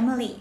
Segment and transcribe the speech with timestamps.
[0.00, 0.36] Emily。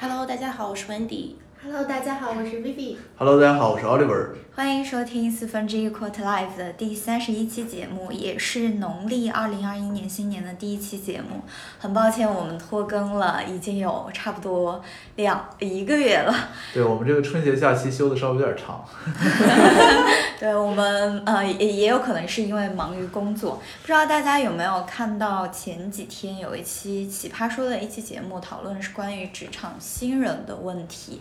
[0.00, 1.36] Hello，大家好，我是 Wendy。
[1.62, 2.96] Hello，大家好，我是 Vivi。
[3.16, 4.28] Hello，大家好，我是 Oliver。
[4.54, 11.42] 欢迎收听四分之一 Quarter Life 的第三十一期节目，也是农历二零二一年新年的第一期节目。
[11.78, 14.82] 很抱歉，我们拖更了，已经有差不多
[15.16, 16.34] 两一个月了。
[16.72, 18.84] 对我们这个春节假期休的稍微有点长。
[20.38, 31.20] 对我们呃也也有可能是因为忙于工作，不知道大家有没有看到前几天有一期奇葩说的一期节目，讨论是关于职场新人的问题。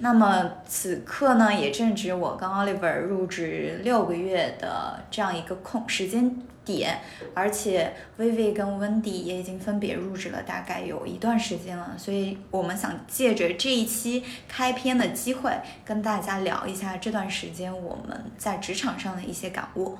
[0.00, 7.00] 那么此刻呢，也正值我跟 Oliver 入职六个月的这样一个空时间点，
[7.34, 15.52] 而且 Vivi 跟 Wendy 也已经分别入职了大概有一段时间了，所以我们想借着这一期开篇的机会，
[15.84, 19.98] 跟大家聊一下这段时间我们在职场上的一些感悟。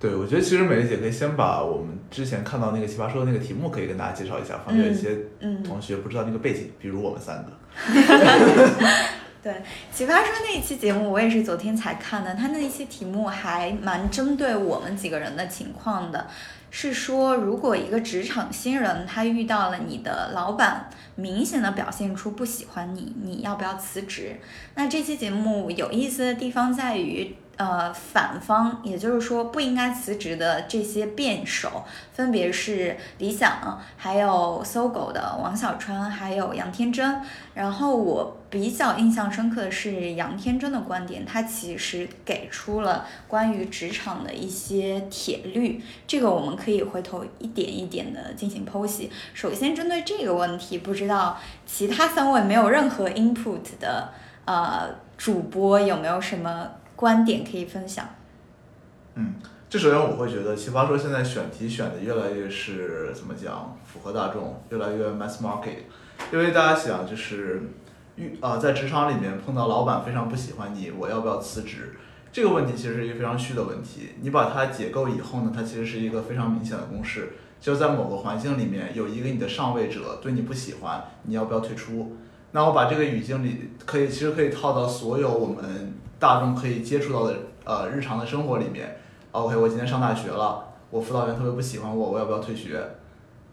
[0.00, 5.16] 对，我觉得其实美丽姐可以先把我们之前看到那个奇葩说的那个题目可以跟大家介绍一下，方便一些
[5.64, 7.52] 同学不知道那个背景，比如我们三个。
[9.42, 9.62] 对，
[9.92, 16.26] 奇葩说那一期节目我也是昨天才看的，他那一期题目还蛮针对我们几个人的情况的，
[16.70, 24.40] 是说如果一个职场新人他遇到了你的老板明显的表现出不喜欢你，你要不要辞职？
[24.74, 27.34] 那这期节目有意思的地方在于。
[27.58, 37.20] 呃，反方，也就是说不应该辞职的这些辩手，分别是理想，还有搜狗的王小川，还有杨天真。
[37.54, 49.10] 然后我比较印象深刻的是杨天真的观点，他其实给出了关于职场的一些铁律，这个我们可以回头一点一点的进行剖析。
[49.34, 51.36] 首先针对这个问题，不知道
[51.66, 54.10] 其他三位没有任何 input 的
[54.44, 56.70] 呃主播有没有什么？
[56.98, 58.04] 观点可以分享。
[59.14, 59.34] 嗯，
[59.70, 65.84] 这首先我会觉得奇葩说现在选题选的越来越是怎么讲，符合大众，越来越 mass market。
[66.32, 67.70] 因为大家想就是
[68.16, 71.94] 遇啊在职场里面碰到老板非常不喜欢你，我要不要辞职？
[72.32, 74.08] 这个问题其实是一个非常虚的问题。
[74.20, 82.16] 你把它解构以后呢，它其实是一个非常明显的公式，就在某个环境里面有一个你的上位者对你不喜欢，你要不要退出？
[82.50, 85.94] 那我把这个语境里可以其实可以套到所有我们。
[86.18, 88.96] 大众可以接触到的呃日常的生活里面
[89.30, 92.82] ，OK，我今天上大学了，我辅导员特别不喜欢我，我要不要退学？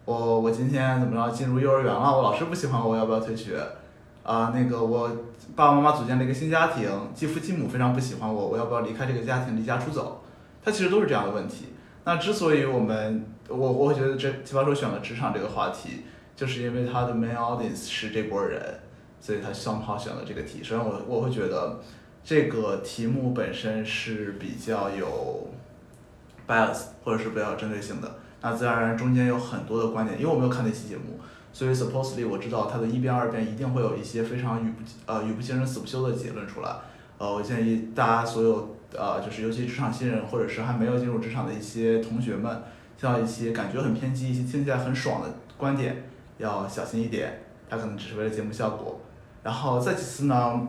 [0.04, 3.60] 我我今天怎么着进入幼儿园了，我老师不喜欢我，我要不要退学？
[4.24, 5.08] 啊，那个我
[5.54, 10.22] 爸爸妈妈组建了一个新家庭，继父继母非常不喜欢我，我要不要离开这个家庭，离家出走？
[10.64, 11.66] 它其实都是这样的问题。
[12.04, 16.02] 那之所以我们我我会觉得这奇葩说选了职场这个话题，
[16.34, 18.60] 就是因为他的 main audience 是这波人，
[19.20, 20.64] 所以他双炮选了这个题。
[20.64, 21.78] 首先我我会觉得。
[22.26, 25.48] 这个题目本身是比较有
[26.44, 31.20] bias 或者是比较有针对性的，那自然而然中间有很多的观点，因为我没有看那期节目，
[31.52, 36.76] 所以 supposedly 我知道它的一边二边一定会有一些非常语不呃语不惊人死不休的结论出来，
[37.18, 42.60] 呃，我建议大家所有呃就是尤其职场新人或者是还没有进入职场的一些同学们，
[42.98, 46.02] 听到一些感觉很偏激、一些听起来很爽的观点，
[46.38, 49.00] 要小心一点，它可能只是为了节目效果，
[49.44, 50.66] 然后再其次呢。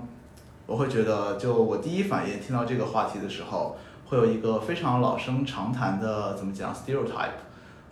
[0.68, 7.40] 我会觉得，就我第一反应听到这个话题的时候，会有一个非常老生常谈的怎么讲 stereotype，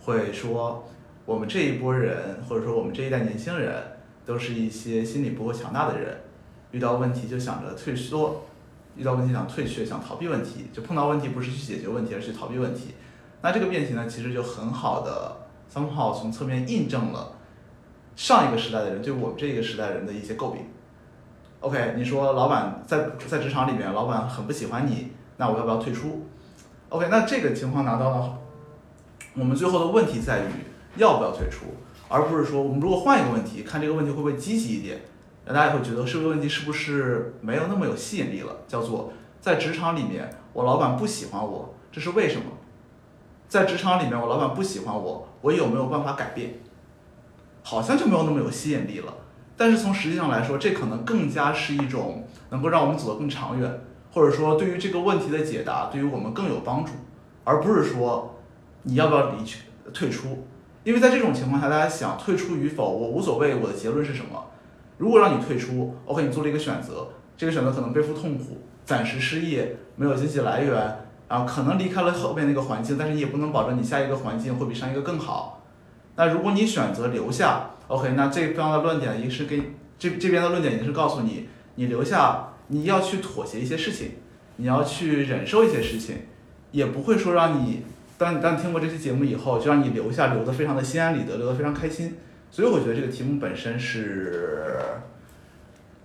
[0.03, 0.85] 会说
[1.25, 3.81] 我们这一波人或者说我们这一代年轻人
[4.25, 6.17] 都是一些心理不够强大的人，
[6.71, 8.43] 遇到问题就想着退缩，
[8.97, 12.95] 遇到问题想退却想逃避问题，就碰到问题不是去解决问题而是去逃避问题。
[13.41, 15.37] 那这个辩题呢，其实就很好的
[15.73, 17.37] somehow 从侧面印证了
[18.17, 20.61] 上一个时代的人对我们这个时代人的一些诟病。
[21.65, 26.27] OK，你说老板在在职场里面，老板很不喜欢你，那我要不要退出
[26.89, 28.37] ？OK，那这个情况拿到了，
[29.33, 30.49] 我们最后的问题在于
[30.97, 31.65] 要不要退出，
[32.07, 35.01] 而不是说我们如果换一个问题，看这个问题会不会积极一点，
[35.45, 38.57] 那大家会觉得这个问题是不是没有那么有吸引力了？
[38.67, 42.43] 叫做在职场里面，我老板不喜欢我，这是为什么？
[43.49, 46.59] 在职场里面，我老板不喜欢我，我有没有办法改变？
[47.63, 49.11] 好像就没有那么有吸引力了。
[49.57, 53.81] 但是从实际上来说，这可能更加是一种能够让我们走得更长远，
[54.11, 56.91] 或者说对于这个问题的解答，对于我们更有帮助，
[57.43, 58.35] 而不是说
[58.83, 59.59] 你要不要离去
[59.93, 60.45] 退出。
[60.83, 63.55] 因为在这种情况下，大家想退出与否，我无所谓。
[63.55, 64.45] 我的结论是什么？
[64.97, 70.73] 如果让你退出，OK，你做了一个选择，这个选择可能背负痛苦，暂时失业，没有经济来源，
[71.27, 75.63] 然后可能离开了后面那个环境，但是你也不能保证你下一个环境会比上一个更好。
[76.15, 84.11] 那如果你选择留下，OK，那这方的论点也是给这这边的论点也是告诉你，你留下你要去妥协一些事情，
[84.57, 86.17] 你要去忍受一些事情，
[86.71, 87.83] 也不会说让你
[88.17, 92.17] 当当听过这期节目以后就让你留下留的非常的心安理得，留的非常开心。
[92.51, 94.79] 所以我觉得这个题目本身是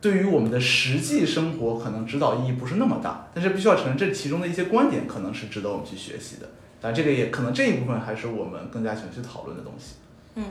[0.01, 6.49] 对于我们的实际生活可能指导意义不是那么大，但是必须要承认这其中的一些观点可能是值得我们去学习的。
[6.81, 9.97] 但这个也可能这一部分还是我们更加喜欢去讨论的东西。
[10.37, 10.45] 嗯，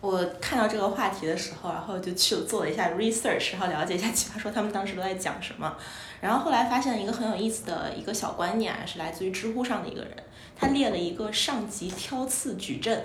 [0.00, 5.76] 我看到这个话题的时候，然后就去做了一下 research，然后了解一下奇葩说他们当时都在讲什么。
[6.20, 10.12] 然后后来发现一个很有意思的一个小观念，是来自于知乎上的一个人，
[10.56, 13.04] 他列了一个上级挑刺矩阵。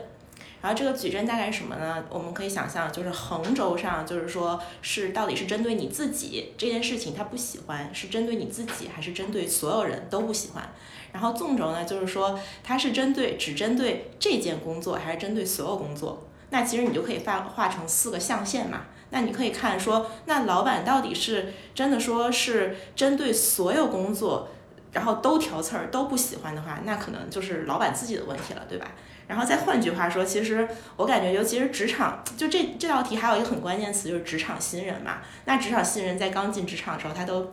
[0.61, 2.01] 然后这个矩阵大概是什么呢？
[2.09, 10.63] 我们可以想象，就是横轴上就是说是到底是针对你自己这件事情他不喜欢，是针对你自己还是针对所有人都不喜欢？
[11.11, 16.25] 然后纵轴呢，就是说它是针对只针对这件工作还是针对所有工作？
[16.53, 18.81] 那其实你就可以画画成四个象限嘛。
[19.09, 24.49] 那你可以看说，那老板到底是真的说是针对所有工作，
[24.91, 28.91] 然后都挑刺儿都不喜欢的话，那可能就是老板自己的问题了，对吧？
[29.27, 30.67] 然后再换句话说，其实
[30.97, 35.21] 我感觉，尤其是职场，就这这道题还有一个很关键词，就是职场新人嘛。
[35.45, 37.49] 那职场新人在刚进职场的时候，他都，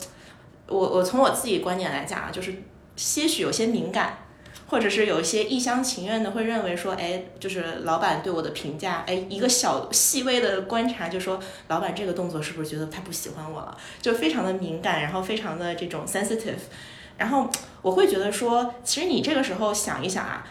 [0.66, 2.54] 我我从我自己观点来讲啊，就是
[2.96, 4.18] 些许有些敏感，
[4.70, 16.54] 或者是有一些一厢情愿的会认为说，哎，就是老板对我的评价，哎，一个小细微的观察就说，老板这个动作是不是觉得他不喜欢我了，就非常的敏感，然后非常的这种 sensitive，
[17.18, 17.50] 然后
[17.82, 20.46] 我会觉得说，其实你这个时候想一想啊。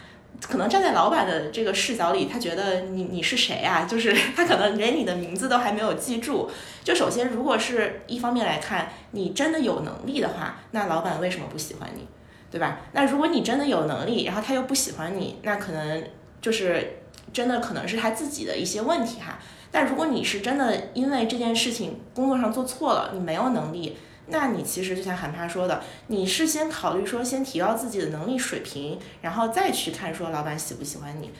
[0.48, 3.84] 可能站在老板的这个视角里，他觉得你你是谁啊？
[3.84, 6.50] 就是 他可能连你的名字都还没有记住。
[6.82, 12.06] 就首先，如果是一方面来看，你真的有能力的话，那老板为什么不喜欢你，
[12.50, 12.80] 对吧？
[12.92, 16.04] 那如果你真的有能力，然后他又不喜欢你，那可能
[16.40, 16.98] 就是
[17.32, 19.38] 真的可能是他自己的一些问题哈。
[19.70, 23.96] 但如果你是真的因为这件事情工作上做错了，你没有能力。
[24.32, 31.30] 那你其实就像韩帕说的，你是先考虑说先提高自己的能力水平，然后再去看说老板喜不喜欢你。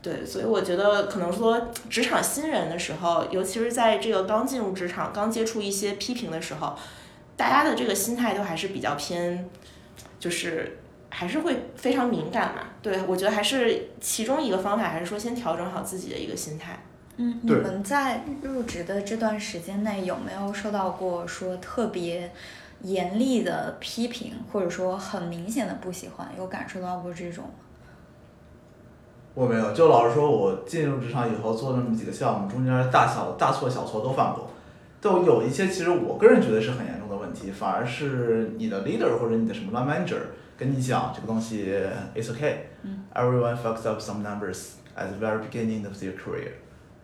[0.00, 6.76] 对，所以我觉得可能说职场新人的时候，尤其是在这个刚进入职场、刚接触一些批评的时候，
[7.36, 9.48] 大家的这个心态都还是比较偏，
[10.18, 10.78] 就是
[11.10, 12.62] 还是会非常敏感嘛。
[12.82, 16.78] 对我觉得还是其中一个方法，还是说先调整好自己的一个心态。
[17.16, 22.30] 嗯，你们在入职的这段时间内有没有受到过说特别
[22.82, 26.28] 严厉的批评，或者说很明显的不喜欢？
[26.38, 27.50] 有感受到过这种吗？
[29.34, 34.48] 我没有，就老实说，我进入职场以后做那么几个项目，中间大小大错小错都犯过，
[35.00, 40.18] 都有一些其实我个人觉得是很严重的问题，反而是你的 leader 或者你的什么 line manager
[40.56, 41.72] 跟你讲这个东西
[42.14, 46.50] it's okay，everyone fucks up some numbers at the very beginning of their career。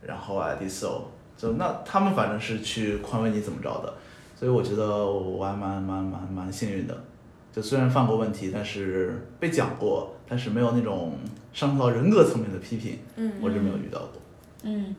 [0.02, 1.05] 然后 I did so，
[1.37, 3.94] 就那他们反正是去宽慰你怎么着的，
[4.37, 7.05] 所以我觉得我还蛮蛮蛮蛮幸运的，
[7.50, 11.14] 就虽然犯过问题，但是被讲过，但是没有那种
[11.55, 14.20] 上升到人格层面的批评，嗯，我是没有遇到过。
[14.64, 14.94] 嗯，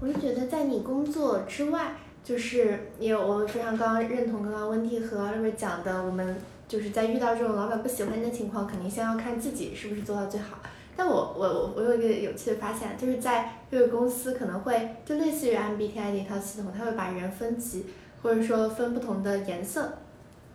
[0.00, 1.96] 我是觉得在你工作之外，
[2.26, 6.36] 就是也有我非常刚刚认同刚刚温蒂和 Oliver 讲的，我们
[6.66, 10.58] 就是在遇到这种老板不喜欢你的情况，肯定先要看自己是不是做到最好。
[10.96, 17.86] 但我我我我有一个有趣的发现，就是在这个公司可能会就类似于 MBTI 的一套系统，它会把人分级，
[18.20, 19.92] 或者说分不同的颜色，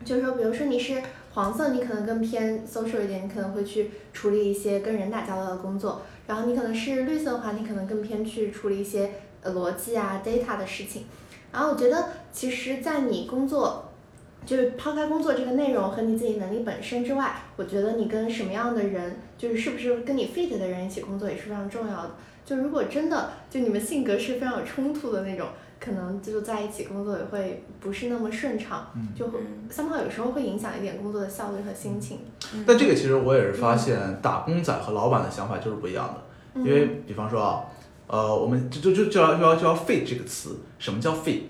[0.03, 1.01] 就是说，比如说你是
[1.33, 9.11] 黄色，你可能更偏 social 一点，你可能会去处理一些跟人打交道的工作，然后你可能是绿色的话，你可能更偏去处理一些
[9.41, 11.05] 呃逻辑啊 data 的事情，
[11.51, 13.85] 然后我觉得其实，在你工作。
[14.43, 22.09] 就是抛开工作这个内容和你自己能力本身之外，我觉得你跟什么样的人，就是是不是跟你 fit 的人一起工作也是非常重要的。
[22.43, 29.39] 就如果真的就你们性格是非常有冲突的那种，可能就在一起工作也会不是那么顺畅，就会
[29.69, 32.21] 三炮有时候会影响一点工作的效率和心情。
[32.65, 36.61] 但这个其实我也是发现，打工仔和老板的想法就是不一样的。
[36.61, 37.63] 因为比方说啊，
[38.11, 41.43] 呃，我们就就就就要就要就要 fit 这个词，什么叫 fit？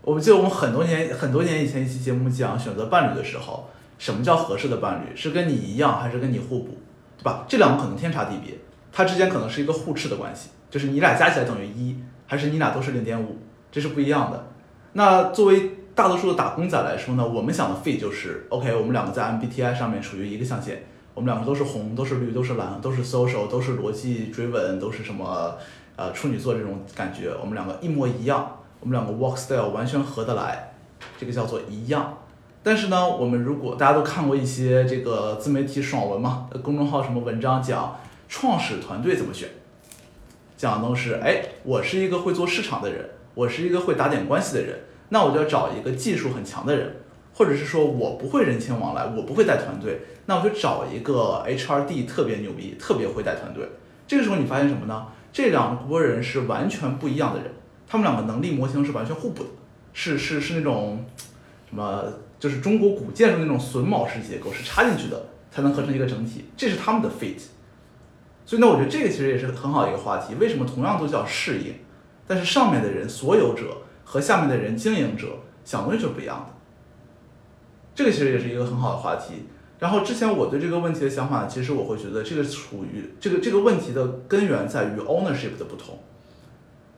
[0.00, 3.68] 我们记得我们很多年很多年以前一期节目讲选择伴侣的时候，
[3.98, 5.16] 什么叫合适的伴侣？
[5.16, 6.78] 是跟你一样还是跟你互补，
[7.18, 7.44] 对吧？
[7.48, 8.56] 这两个可能天差地别，
[8.92, 11.96] 它之间可能是一个互斥的关系，就是你俩加起来等于一，
[12.28, 13.38] 还是你俩都是零点五，
[13.72, 14.46] 这是不一样的。
[14.92, 25.56] 那作为大多数的打工仔来说呢，我们想的 fit 就是 OK，我们两个在 MBTI 上面处于一个象限，我们两个都是红，都是绿，都是蓝，都是 social，都是逻辑追问，都是什么
[25.96, 28.58] 呃处女座这种感觉，我们两个一模一样。
[28.80, 30.74] 我们两个 work style 完全合得来，
[31.16, 32.18] 这个叫做一样。
[32.62, 37.98] 但是呢，我们如果大家都看过一些这个自媒体爽文嘛，公众号什么文章讲
[38.28, 39.48] 创始团队怎么选，
[40.58, 46.96] 讲的都是哎，我是一个会做市场的人，我是一个会打点关系的人，那我就要找一个技术很强的人，
[47.32, 53.66] 或者是说我不会人情往来，我不会带团队，那我就找一个 HRD 特别牛逼，特别会带团队。
[54.06, 55.06] 这个时候你发现什么呢？
[55.34, 57.50] 这两拨人是完全不一样的人，
[57.88, 59.48] 他们两个能力模型是完全互补的，
[59.92, 61.04] 是是是那种
[61.68, 62.04] 什么，
[62.38, 67.42] 就是中国古建筑那种榫卯式结构，是插进去的才能合成一个整体，这是他们的 fit。
[68.46, 70.36] 所以呢，我觉得这个其实也是很好一个话题。
[70.36, 71.74] 为什么同样都叫适应，
[72.28, 76.54] 但是上面的人所有者和下面的人经营者想东西就是不一样的。
[77.92, 79.46] 这个其实也是一个很好的话题。
[79.80, 85.98] 然后之前我对这个问题的想法，其实我会觉得这个处于这个这个问题的根源在于 ownership 的不同，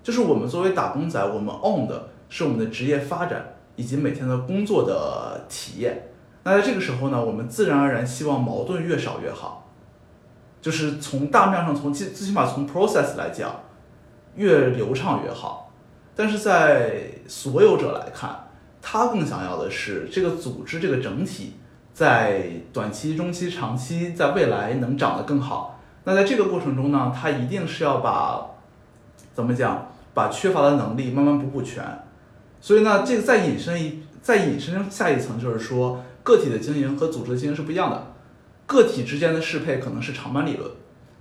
[0.02, 6.10] 就是我们作为打工仔，我们 own 的是我们的职业发展以及每天的工作的体验。
[6.44, 9.72] 那在这个时候呢，我们自然而然希望矛盾越少越好，
[10.60, 13.62] 就是从大面上从最最起码从 process 来讲，
[14.36, 15.72] 越流畅越好。
[16.14, 18.48] 但是在所有者来看，
[18.80, 21.54] 他更想要的是这个组织这个整体。
[21.96, 22.42] 在
[22.74, 25.80] 短期、中期、长期，在未来能长得更好。
[26.04, 28.50] 那在这个过程中呢，他一定是要把
[29.32, 31.82] 怎么讲，把缺乏的能力慢慢补补全。
[32.60, 38.08] 所以呢，这个再引申一，再引申下一层，就是说，个体的经营和组织的经营是不一样的。
[38.66, 40.70] 个体之间的适配可能是长板理论，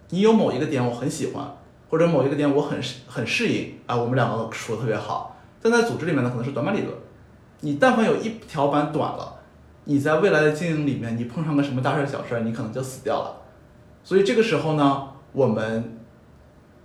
[0.10, 1.55] 你有某一个点我很喜欢，
[1.89, 2.77] 或者某一个点我很
[3.08, 5.38] 很适应，啊，我们两个处的特别好。
[5.62, 6.94] 但在组织里面呢，可能是短板理论，
[7.62, 9.35] 你但凡有一条板短了。
[9.86, 13.42] 你在未来的经营里面，你碰上个什么大事小事，你可能就死掉了。
[14.04, 15.98] 所以这个时候呢，我们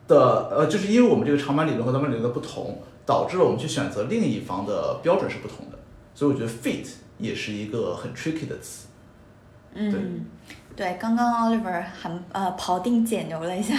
[0.07, 5.79] 的呃，就是因为我们这个长板理论和短板理论的不同，导致了我们去选择另一方的标准是不同的。
[6.15, 6.87] 所以我觉得 fit
[7.19, 8.89] 也是一个很 tricky 的词。
[9.75, 9.91] 嗯。
[9.91, 10.01] 对，
[10.81, 13.75] 对刚刚 Oliver 还呃庖丁解牛了一下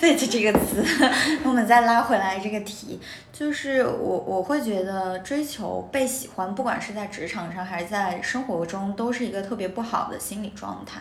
[0.00, 0.80] “fit” 这个词，
[1.42, 3.00] 我们再拉回来这个题，
[3.32, 11.00] 就是我我会觉得追求被喜欢，不管是在职场上还是在生活中，都是一个特别不好的心理状态。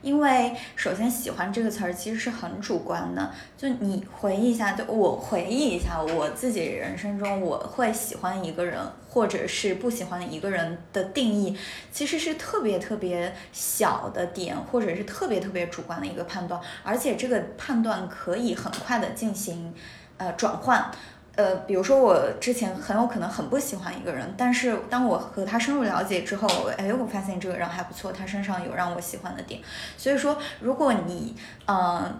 [0.00, 3.30] 因为首先，喜欢这个词儿其实是很主观的。
[3.56, 8.78] 就你回忆一下，就我回忆一下我自己人生中，我会喜欢一个人，
[9.08, 11.56] 或者是不喜欢一个人的定义，
[11.90, 19.74] 其实是特别特别小的点，或者是特别特别主观的一个判断，而且这个判断可以很快的进行
[20.16, 20.90] 呃转换。
[21.38, 29.60] 呃，比如说我之前很有可能很不喜欢一个人，但是当我和他深入了解之后，哎，我发现这个人还不错，他身上有让我喜欢的点。
[29.96, 31.36] 所以说，如果你，
[31.68, 32.18] 嗯，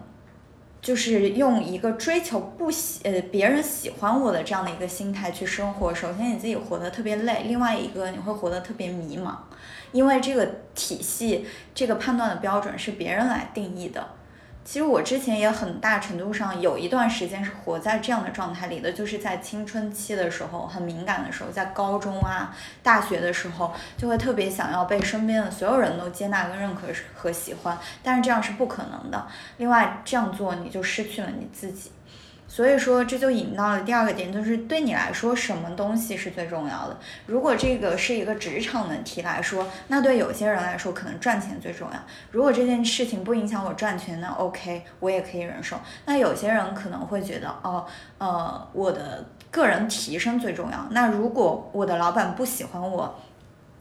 [0.80, 9.34] 就是用一个追求不喜呃别人喜欢我的这样的一个心态去生活，首先你自己活得特别累，另外一个你会活得特别迷茫，
[9.90, 10.46] 因为这个
[10.76, 11.44] 体系
[11.74, 14.06] 这个判断的标准是别人来定义的。
[14.70, 26.82] 其实我之前也很大程度上有一段时间是活在这样的状态里的，就是在青春期的时候很敏感的时候，在高中啊、大学的时候，就会特别想要被身边的所有人都接纳跟认可
[27.14, 29.26] 和喜欢，但是这样是不可能的。
[29.56, 31.90] 另外，这样做你就失去了你自己。
[32.50, 36.96] 所以说，这就引到了第二个点，就是对你来说，什么东西是最重要的？
[37.26, 41.98] 如果这个是一个职场的题来说，那对有些人来说，可能赚钱最重要。
[42.30, 45.76] 如果这件事情不影响我赚钱，那 OK，我也可以忍受。
[46.06, 47.84] 那有些人可能会觉得，哦，
[48.16, 50.86] 呃，我的个人提升最重要。
[50.90, 53.14] 那如果我的老板不喜欢我，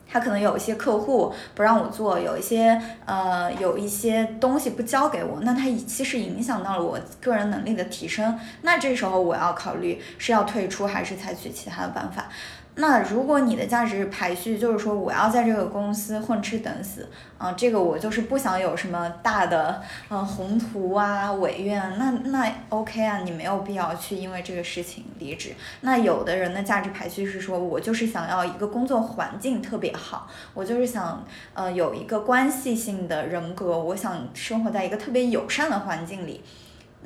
[0.09, 12.29] 他可能有一些客户不让我做，有一些呃有一些东西不交给我，那他其实影响到了我个人能力的提升，那这时候我要考虑是要退出还是采取其他的办法。
[12.79, 25.55] 那如果你的价值排序就是说我要在这个公司混吃等死，啊，这个我就是不想有什么大的呃宏图啊伟愿，那那 OK 啊，你没有必要去因为这个事情离职。
[25.81, 36.43] 那有的人的价值排序是说我就是想要一个工作环境特别好，我就是想呃有一个关系性的人格，我想生活在一个特别友善的环境里。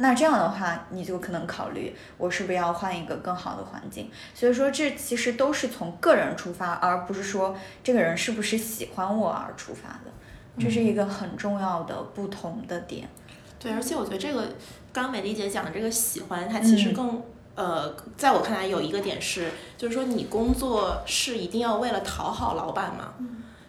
[0.01, 4.10] 那这样的话，你就可能考虑我是不是要换一个更好的环境。
[4.34, 10.12] 所以说，这其实都是从个人出发，而不是说这个人是不是喜欢我而出发的。
[10.60, 13.08] 这是一个很重要的不同的点。
[13.58, 14.41] 对，而且我觉得这个
[14.91, 17.22] 刚刚美丽姐讲的这个喜欢，它其实更
[17.53, 23.13] 呃，在我看来有一个点是，就是说你工作是一定要为了讨好老板吗？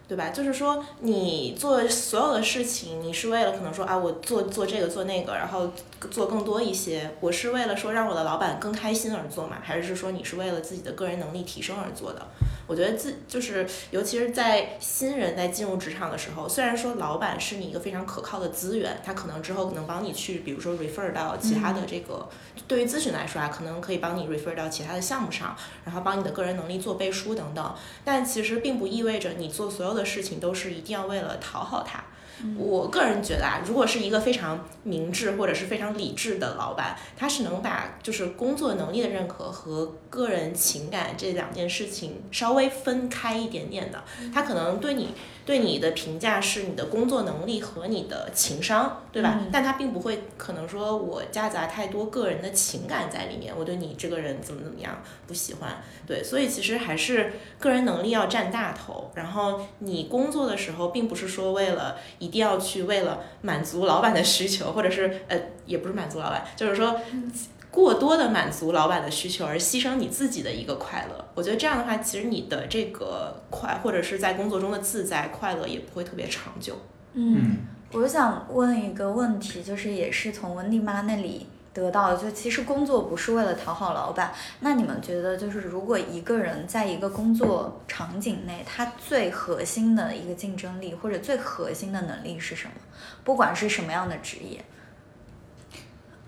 [0.07, 0.29] 对吧？
[0.29, 5.71] 就是说，你做所有的事情，你是为了可能说啊，我做做这个做那个，然后
[6.11, 7.09] 做更多一些。
[7.19, 9.57] 我是为了说让我的老板更开心而做嘛？
[9.63, 12.27] 还是说你是为了自己的个人能力提升而做的？
[12.67, 22.29] 我觉得自就是，尤其是在新人在进入职场的时候，虽然说老板是你一个非常可靠的资源，他可能之后能帮你去，比如说 refer 到其他的这个，
[22.67, 27.75] 对于咨询来说啊，可能可以帮你 refer 到其他的项目上，然后帮你的个人能力做背书等等。
[28.05, 32.03] 但其实并不意味着你做所有的事情都是一定要为了讨好他。
[32.57, 44.03] 我个人觉得啊，如果是一个非常明智或者是非常理智的老板，他是能把就是工作能力的认可和个人情感这两件事情稍微分开一点点的。
[44.33, 45.09] 他可能对你
[45.45, 49.39] 对你的评价是你的工作能力和你的情商，对吧？
[49.41, 55.81] 嗯但他并不会可能说我夹杂太多个人的情感在里面，我对你这个人怎么怎么样不喜欢。
[56.07, 59.11] 对，所以其实还是个人能力要占大头。
[59.15, 66.99] 然后你工作的时候，并不是说为了一定要去为了满足老板的需求，或者是呃，也不是满足老板，就是说。
[67.73, 76.75] 过多的满足老板的需求，而牺牲你自己的一个快乐，我觉得这样的话，其实你的这个快，或者是在工作中的自在快乐，也不会特别长久。
[77.13, 77.57] 嗯，
[77.91, 84.31] 我想问一个问题，就是也是从温蒂妈那里得到的，就其实工作不是为了讨好老板。
[84.59, 92.73] 那你们觉得，就是如果一个人在一个工作场景内，他最核心的一个竞争力或者最核心的能力是什么？
[93.23, 94.63] 不管是什么样的职业，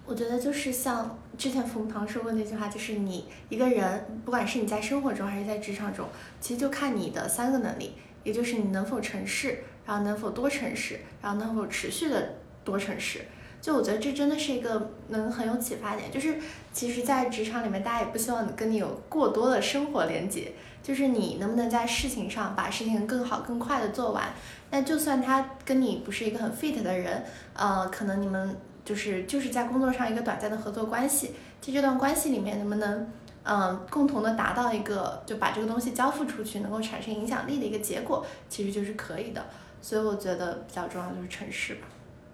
[0.06, 6.08] 我觉得就是像之前冯唐说过那句话，就是你一个人，不管是你在生活中还是在职场中，
[6.40, 7.94] 其实就看你的三个能力，
[8.24, 13.22] 也就是你能否成事，然后能否多成事，然后能否持续的多成事。
[13.62, 16.36] 就我觉得这真的是一个能很有启发点，就是
[16.72, 24.32] 其实，在职场里面，大家也不希望你跟你有过多的生活连接，就是你能不能在事情上把事情更好、更快的做完。
[24.70, 27.24] 那就算他跟你不是一个很 fit 的人，
[27.56, 33.08] 呃，可能你们就是就是在工作上一个短暂的合作关系，在这段关系里面能不能，
[33.44, 39.44] 嗯、共同的达到一个就把这个东西交付出去，能够产生影响力的一个结果，其实就是可以的。
[39.82, 41.82] 所以我觉得比较重要的就是诚实吧。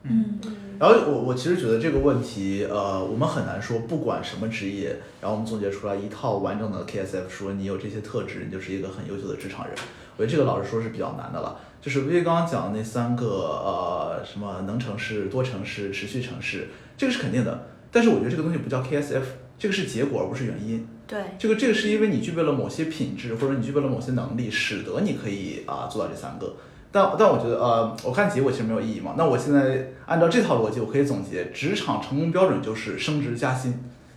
[0.04, 0.40] 嗯
[0.80, 9.76] 然后我我其实觉得这个问题，呃，我们很难说，不管什么职业，然后我们总结出来一套完整的 KSF，说你有这些特质，你就是一个很优秀的职场人。
[10.18, 11.56] 我觉得这个老实说是比较难的了。
[11.82, 17.68] 就是薇薇刚刚讲的那三个，呃，什么能城市、多城市、持续城市，这个是肯定的。
[17.92, 19.24] 但是我觉得这个东西不叫 KSF，
[19.58, 20.88] 这个是结果而不是原因。
[21.08, 26.56] 对，这个这个是因为你具备了某些品质，或者你具备了某些能力，使得你可以啊、做到这三个。
[26.92, 29.16] 但但我觉得呃，我看结果其实没有意义嘛。
[29.18, 33.74] 那我现在按照这套逻辑，我可以总结，职场成功标准就是升职加薪，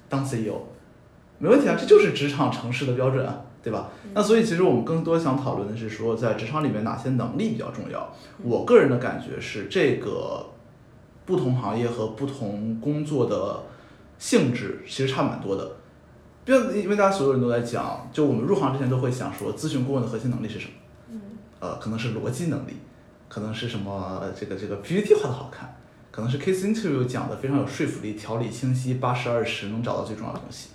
[0.09, 0.55] 当 CEO，
[1.39, 3.89] 没问题啊，这就是职场城市的标准啊，对吧？
[4.13, 8.15] 那所以其实我们更多想讨论的是说，在职场里面哪些能力比较重要。
[8.43, 10.45] 我个人的感觉是，这个
[11.25, 13.63] 不同行业和不同工作的
[14.19, 15.77] 性质其实差蛮多的。
[16.45, 20.73] 就因为大家所有人都在讲，就我们入行之前都会想说，咨询顾问的核心能力是什么？
[21.09, 21.21] 嗯
[21.61, 22.75] 呃，可能是逻辑能力，
[23.31, 25.75] 可能是什么这个这个 PPT 画的好看，
[26.11, 30.69] 可能是 case interview 讲的非常有说服力，条理清晰，八十二十能找到最重要的东西。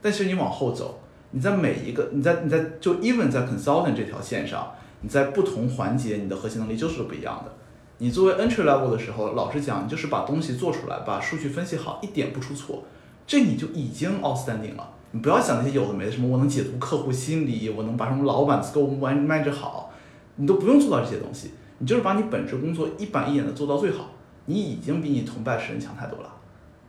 [0.00, 1.00] 但其实你往后走，
[1.32, 7.52] 你在每一个你在你在就 even 在 consultant 这条线上，你在不同环节你的核心能力就是不一样的。
[7.98, 12.82] 你作为 entry level 的时候，老实讲，你就是把东西做出来，把数据分析好，一点不出错，
[13.26, 14.90] 这你就已经 outstanding 了。
[15.12, 19.92] 你不要想那些有的没的，什么我能解读客户心理，我能把什么老板 scope manage 好，
[20.36, 24.10] 你都不用做到这些东西，你就是把你本职工作一板一眼的做到最好，
[24.46, 26.32] 你已经比你同拜师人强太多了。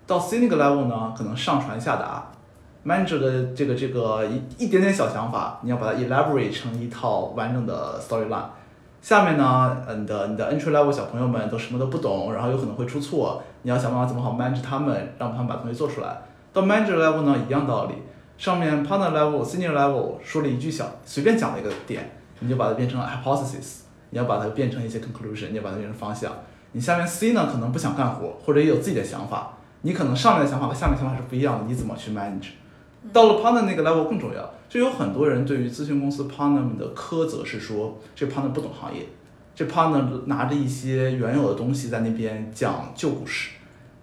[0.08, 2.32] 到 senior level 呢，可能上传下达
[2.86, 8.46] ，manager 的这个这个一一点点小想法，你要把它 elaborate 成一套完整的 storyline。
[9.02, 16.22] 下面呢，呃你的你的 entry level 小朋友们都什么都不懂，然后有可能会出错，你要想办法怎么好 manage 他们，让他们把东西做出来。
[16.54, 17.96] 到 manager level 呢，一样道理，
[18.38, 23.80] 上面 partner level、senior level 说了一句小，随便讲了一个点，你就把它变成 hypothesis，
[24.12, 26.32] 你要把它变成一些 conclusion，你要把它变成方向。
[26.74, 32.52] 你下面 C 呢，可能不想干活，或者也有自己的想法，你可能上面的想法和下面想法是不一样的，你怎么去 manage？
[33.12, 39.06] 到了 partner 那个 level 更重要，就有很多人对于咨询公司 partner 们的苛责是说，这 partner 不懂行业，
[39.56, 43.52] 这 partner 拿着一些原有的东西在那边讲旧故事。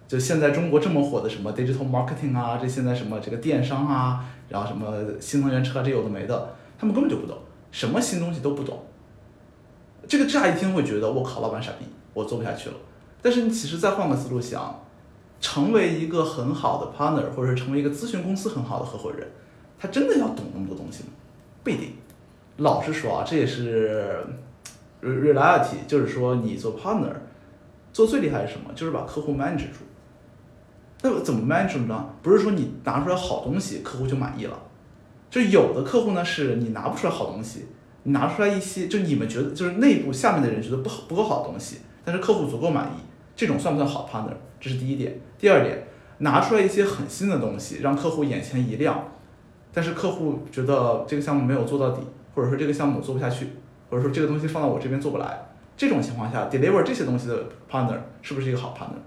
[0.07, 7.37] 就现在中国这么火的什么 digital marketing 啊，这现在什么这个电商啊，然后什么新能源车，这有的没的，他们根本就不懂，
[7.71, 8.79] 什么新东西都不懂。
[10.07, 11.85] 这个乍一听会觉得我靠，老板傻逼，
[12.15, 12.75] 我做不下去了。
[13.21, 14.81] 但是你其实再换个思路想，
[15.41, 19.27] 成为一个很好的 partner，或者是成为一个咨询公司很好的合伙人，
[19.77, 21.09] 他真的要懂那么多东西吗？
[21.63, 21.93] 不一定。
[22.57, 24.21] 老实说啊，这也是
[25.01, 27.13] re- reality，就是说你做 partner，
[27.93, 28.71] 做最厉害是什么？
[28.75, 29.85] 就是把客户 manage 住。
[31.01, 32.09] 那怎么 manage 呢？
[32.21, 34.59] 不是说你拿出来好东西，客户就满意了。
[35.29, 37.67] 就有的客户呢，是你拿不出来好东西，
[38.03, 42.99] 你拿出来一些，就你们觉得就是内部下面的人觉得不好不够好的东西，但是客户足够满意，
[43.37, 44.35] 这种算不算好 partner？
[44.59, 45.19] 这是第一点。
[45.37, 45.87] 第二点，
[46.19, 49.11] 拿出来一些很新的东西，让客户眼前一亮，
[49.73, 52.01] 但是客户觉得这个项目没有做到底，
[52.35, 53.47] 或者说这个项目做不下去，
[53.89, 58.99] 或者说这个东西放到我这边做不来，这种情况下，deliver 这些东西的 partner 是不是一个好 partner？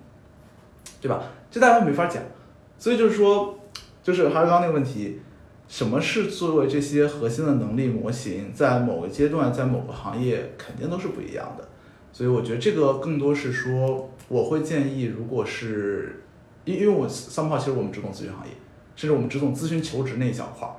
[1.01, 1.23] 对吧？
[1.51, 2.23] 这大家没法讲，
[2.79, 3.59] 所以就是说，
[4.03, 5.21] 就是还是刚刚那个问题，
[5.69, 11.69] 什么是作为这些核心的能力模型，在某个阶段，在某个行业肯定都是不一样的。
[12.13, 16.23] 所以我觉得这个更多是说，我会建议，如果是，
[16.65, 18.55] 因因为我三炮其实我们只懂咨询行业，
[18.97, 20.73] 甚至我们只懂咨询求职那一小块儿，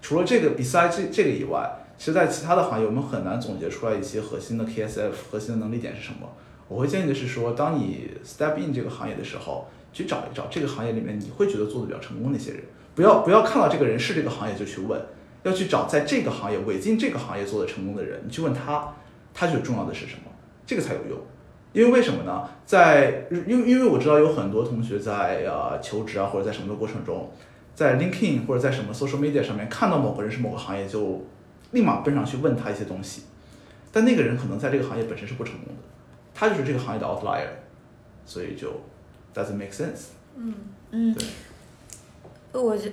[0.00, 6.26] 除了这个，beside 这这个以外，其实在其他的行业我们很难总结出来一些核心的 KSF 核心的能力点是什么。
[6.66, 12.62] 我会建议的是说，当你 step in 这个行业的时候，去找一找这个行业里面你会觉得做的比较成功的一些人，
[12.94, 14.98] 不要不要看到这个人是这个行业就去问，
[15.42, 18.94] 要去找在这个行业尾进这个行业做的成功的人，你去问他，
[19.34, 20.32] 他觉得重要的是什么，
[20.66, 21.20] 这个才有用。
[21.78, 22.42] 因为为什么呢？
[22.66, 27.30] 在因为因为我知道有很多同学在呃求职啊或者在什么的过程中，
[27.72, 31.24] 在 LinkedIn 或者在什么 social media 上面看到某个人是某个行业，就
[31.70, 33.22] 立马奔上去问他一些东西，
[33.92, 35.82] 但那个人可能在这个行业本身是不成功的。
[36.34, 37.46] 他就是这个行业的 outlier，
[38.26, 38.72] 所以就
[39.32, 40.08] doesn't make sense。
[40.34, 40.54] 嗯
[40.90, 41.14] 嗯
[42.50, 42.90] 对，我觉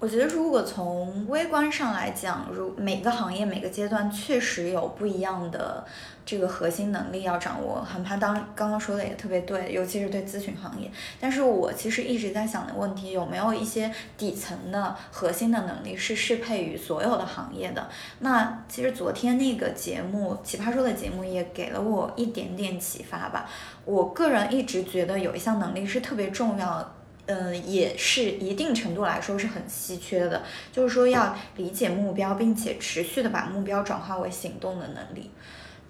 [0.00, 5.84] 我觉得如果从微观上来讲，如每个行业每个阶段确实有不一样的
[6.24, 7.84] 这个核心能力要掌握。
[7.84, 10.90] 很怕当刚刚说的也特别对，尤其是对咨询行业。
[11.20, 17.88] 但是我其实一直在想的问题，有没有一些底层的核心的能力是适配于所有的行业的？
[18.20, 23.48] 那其实昨天那个节目《奇葩说》的节目也给了我一点点启发吧。
[23.84, 26.90] 我个人一直觉得有一项能力是特别重要的。
[27.26, 35.30] 嗯，也是一定程度来说是很稀缺的，就是说要理解目标，并且持续的把目标转化为行动的能力。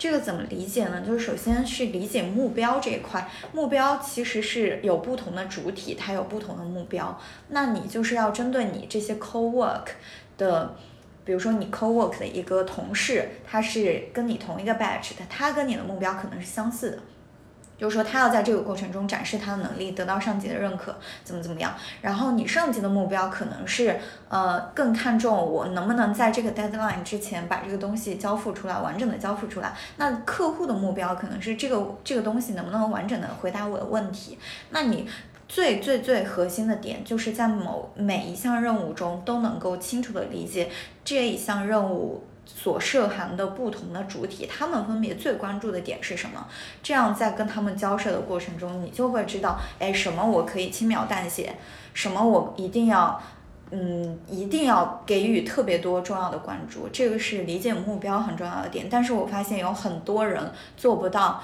[0.04, 1.00] 这个怎么理解呢？
[1.00, 7.18] 就是首先是理解目标这一块，目标其实是有不同的主体，它有不同的目标。
[7.48, 9.86] 那你就是要针对你这些 co work
[10.36, 10.76] 的，
[11.24, 16.98] 比如说你 co work 的一个同事，他是跟你同一个 batch 的，他跟你的目标可能是相似的。
[17.76, 21.74] 就是说，他要在这个过程中展示他的能力，得到上级的认可，怎么怎么样。
[22.00, 29.74] 然后你上级的目标可能是，呃，更看重我能不能在这个 deadline 之前把这个东西交付出来，完整的交付出来。
[29.96, 34.38] 那客户的目标可能是这个这个东西能不能完整的回答我的问题。
[34.70, 35.08] 那你
[35.48, 40.70] 最最最核心的点，就是在某每一项任务中都能够清楚的理解
[41.04, 42.24] 这一项任务。
[42.56, 46.46] 所涉含的不同的主体，他们分别最关注的点是什么？
[46.82, 51.56] 这样在跟他们交涉的过程中，你就会知道，哎，什么我可以轻描淡写，
[51.92, 53.20] 什么我一定要，
[53.70, 56.88] 嗯，一定要给予特别多重要的关注。
[56.92, 58.86] 这个是理解目标很重要的点。
[58.88, 61.42] 但是我发现有很多人做不到。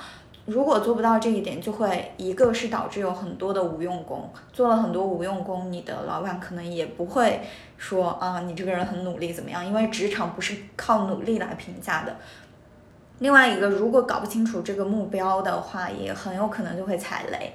[0.51, 7.41] 如果做不到这一点，就会一个是导致有很多的无用功，做了很多无用功，你的老板可能也不会
[7.77, 9.65] 说啊，你这个人很努力怎么样？
[9.65, 12.17] 因为职场不是靠努力来评价的。
[13.21, 17.53] 另外一个，如果搞不清楚这个目标的话，也很有可能就会踩雷。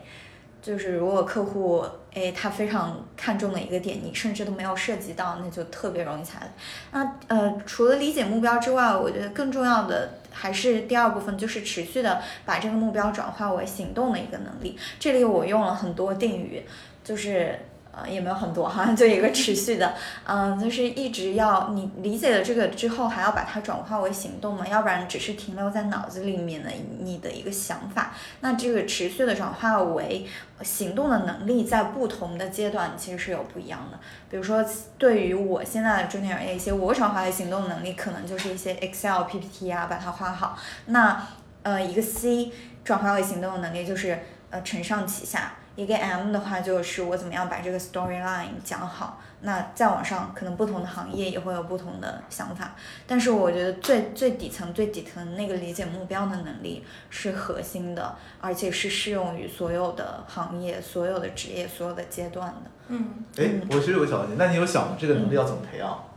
[0.66, 6.48] 就是如果客户诶他非常看重的一个点，你甚至都没有涉及到，那就特别容易踩雷。
[6.92, 14.76] 那呃，除了理解目标之外，我觉得更重要的还是第二部分，就是持续的把这个目标转化为行动的一个能力。
[15.00, 16.66] 这里我用了很多定语，
[17.04, 17.60] 就是。
[17.98, 19.94] 呃，也没有很多哈， 就一个持续的，
[20.26, 28.14] 嗯，就是一直要你理解了这个之后，还要把它转化为行动嘛，要不然只是停留在脑子里面的你的一个想法。
[28.42, 30.28] 那这个持续的转化为
[30.62, 33.98] 行动的能力，在不同的阶段其实是有不一样的。
[34.30, 34.66] 比如说，
[34.98, 40.58] 对于我现在的 junior A 一些，我转化为行动能力，可能就是一些 Excel、PPT 啊，把它画好。
[40.88, 41.26] 那
[41.64, 42.52] 呃，一个 C
[42.84, 45.54] 转化为行动的能力，就是呃，承上启下。
[45.76, 49.22] 一个 M 的话，就是我怎么样把这个 storyline 讲好。
[49.42, 52.74] 那再往上，可能不同的行业也会有不同的想法。
[53.06, 62.72] 但是我觉得最最底层、最底层那个理解目标的能力是核心的，而且是适用于所有的行业、所有的职业、所有的阶段的。
[62.88, 63.08] 嗯，
[63.38, 65.90] 哎，我其实有个小问题，那你有想这个能力要怎么培养？
[65.90, 66.15] 嗯，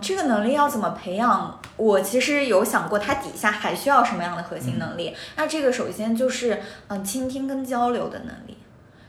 [0.00, 1.60] 这个能力要怎么培养？
[1.76, 5.14] 我其实有想过，它底下还需要什么样的核心能力？
[5.36, 8.56] 那这个首先就是嗯，倾听跟交流的能力，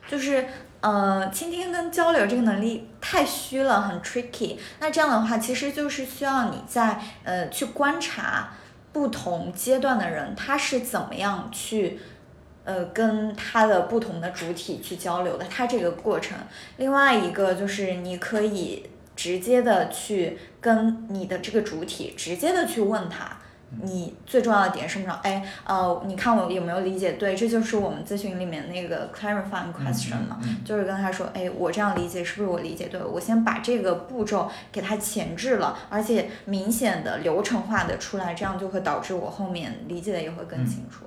[0.08, 0.48] 就是
[0.80, 4.58] 呃，倾听跟交流这个能力太虚了，很 tricky。
[4.80, 8.54] 那这样的话，其实就是需要你在呃去观察
[8.92, 12.00] 不同阶段的人，他是怎么样去
[12.64, 16.38] 呃跟他的不同的主体去交流的，他这个过程。
[16.78, 18.90] 另外一个就是你可以。
[19.16, 23.38] 直接的去跟你的这个主体直接的去问他。
[23.84, 25.18] 你最重要的点是什么？
[25.24, 27.34] 哎，呃，你看我有没有理解对？
[27.34, 33.02] 这就是我们咨询里面那个 clarifying question 嘛，嗯就是跟他说，哎，我这样理解是不是我理解对？
[33.02, 41.06] 我先把这个步骤给它前置了，而且明显的流程化的出来，这样就会导致我后面理解的也会更清楚。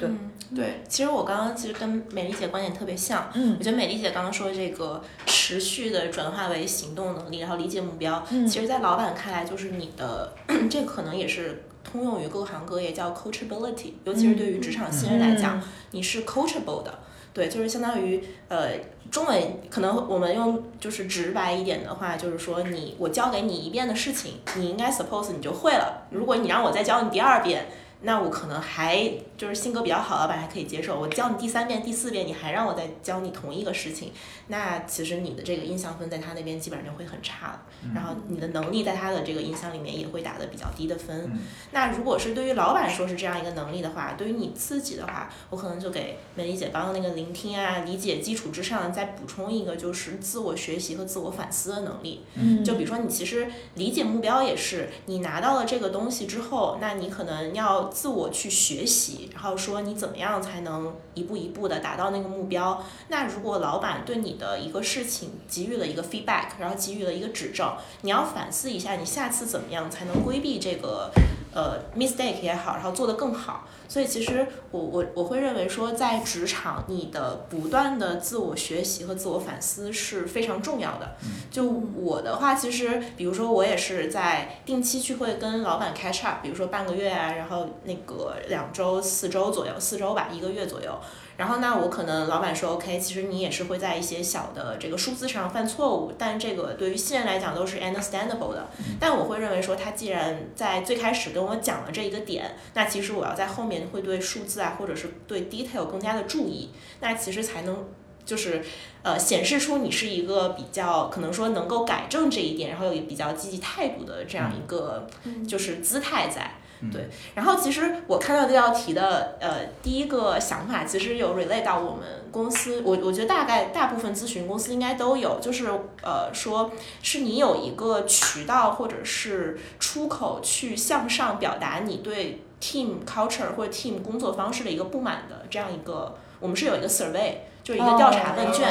[0.00, 3.30] 对嗯对，其实我刚刚其实跟美丽姐观点特别像。
[3.34, 10.32] 嗯我觉得美丽姐刚刚说这个持续的转化为行动能力，然后理解目标，嗯其实，在老板看来，就是你的
[10.68, 16.98] 这可能也是通用于各行各业，叫 coachability，尤其是对于职场新人来讲，嗯你是 coachable 的。
[17.32, 18.70] 对，就是相当于呃，
[19.08, 26.08] 中文可能我们用就是直白一点的话，就是说你我教给你一遍的事情，你应该 suppose 你就会了。
[26.10, 27.66] 如果你让我再教你第二遍，
[28.02, 30.98] 那我可能还就是性格比较好，老板还可以接受。
[30.98, 34.12] 我教你第三遍、第四遍，你还让我再教你同一个事情，
[34.48, 37.62] 那其实你的这个印象分在他那边基本上就会很差了。
[37.94, 41.24] 然后你的能力在他的这个印象里面也会打的比较低的分。
[41.32, 41.38] 嗯
[41.72, 52.24] 那如果是对于老板说是这样一个能力的话，对于你自己的话，我可能就给美丽姐刚刚那个聆听啊、理解基础之上，再补充一个就是自我学习和自我反思的能力。
[52.34, 62.82] 嗯，就比如说，你其实理解目标也是，你拿到了这个东西之后，那你可能要自我去学习，然后说你怎么样才能一步一步的达到那个目标。
[63.08, 71.10] 那如果老板对你的一个事情给予了一个 feedback，然后给予了一个指正，你要反思一下，你下次怎么样才能规避这个
[71.52, 73.66] 呃 mistake 也好，然后做得更好。
[73.88, 81.16] 所以其实我我我会认为说，在职场你的不断的自我学习和自我反思是非常重要的。
[81.50, 81.64] 就
[81.96, 90.96] 我的话，其实比如说我也是在定期去会跟老板 catch up，比如说半个月啊，然后那个两周、四周左右，四周吧，一个月左右。
[91.40, 98.68] 然后那，我可能老板说 OK，其实你也是会在一些小的这个数字上犯错误，但这个对于新人来讲都是 understandable 的。
[99.00, 106.68] 但我会认为说，他既然在最开始跟我讲了这一个点，那其实我要在后面会对数字啊，或者是对 detail 更加的注意，
[107.00, 107.88] 那其实才能
[108.26, 108.62] 就是
[109.02, 115.08] 呃显示出你是一个比较可能说能够改正这一点，然后有一比较积极态度的这样一个
[115.48, 116.56] 就是姿态在。
[116.90, 125.68] 对，然后其实我看到这道题的呃第一个想法，其实有 relate 到我们公司，我我觉得大概大部分咨询公司应该都有，就是
[126.02, 126.70] 呃说
[127.02, 137.34] 是你有一个渠道或者是出口去向上表达你对 team culture 或者 team 工作方式的一个不满的这样一个，我们是有一个 survey，
[137.70, 138.66] 就一个调查问卷，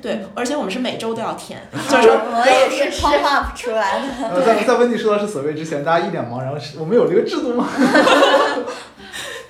[0.00, 4.46] 对，而且我们是每周都要填，就是我也是 pop up 出来的。
[4.46, 7.66] 在在温蒂说到是所谓之前，大家一脸茫然，我们有这个制度吗？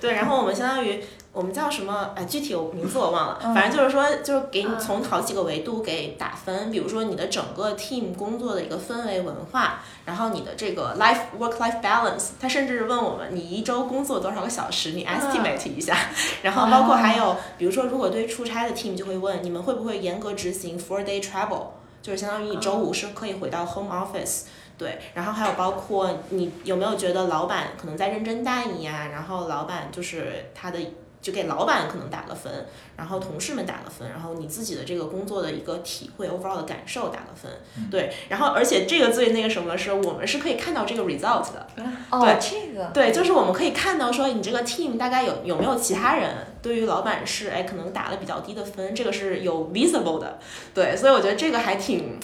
[0.01, 1.03] 对，然后我们相当于
[1.35, 2.11] 我们叫什么？
[2.15, 15.93] 哎，具体我名字我忘了，嗯反正就是说，就是给你嗯从好几个维度给打分，比如说你的整个 team 工作的一个氛围文化，然后你的这个 life work life balance，他甚至问我们你一周工作多少个小时，你 estimate 一下，
[16.41, 21.63] 然后包括还有比如说如果对出差的 team 就会问你们会不会严格执行 four day travel，
[22.01, 24.43] 就是相当于你周五是可以回到 home office。
[24.77, 30.77] 对，然后还有包括你有没有觉得老板可能在认真带你呀、然后老板就是他的
[31.25, 37.51] 就给老板可能打个分，然后同事们打个分，然后你自己的这个工作的一个体会 overall 的感受打个分。
[37.89, 41.67] 对，然后而且这个最那个什么是我们是可以看到这个 result 的。
[42.11, 50.37] 哦对，这个对，就是我们可以看到说你这个 team 大概有有没有其他人对于老板是哎可能打了比较低的分，这个是有 visible 的。
[50.75, 52.19] 对，所以我觉得这个还挺。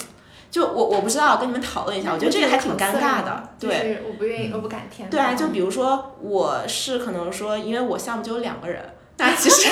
[0.51, 5.09] 就我我不知道，跟你们讨论一下，我觉得这个还挺尴尬的，对，就是我不愿意，我不敢填。
[5.09, 9.69] 对啊，就比如说我是可能说，因为我项目就有两个人，那其实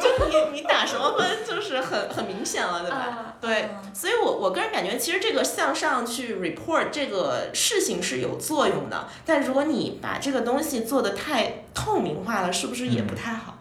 [0.00, 2.96] 就你你打什么分就是很很明显了，对吧？
[2.96, 13.55] 啊，对，所以我我个人感觉，其实这个向上去 report 这个事情是有作用的，但如果你把这个东西做的太透明化了，是不是也不太好？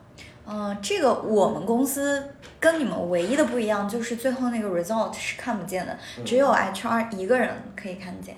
[0.48, 8.36] 嗯，这个我们公司跟你们唯一的不一样就是最后那个 result 是看不见的，只有 HR 一个人可以看见。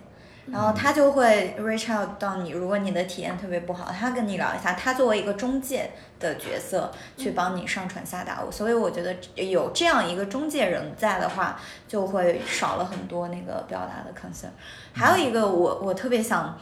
[0.49, 5.91] 然后他就会 reach out 到你，如果你的体验特别不好，他跟你聊一下，他作为一个中介
[6.21, 8.41] 的角色去帮你上传下达。
[8.49, 14.47] 所以我觉得有这样一个中介人在的话，就会少了很多那个表达的 concern。
[14.93, 16.57] 还有一个我我特别想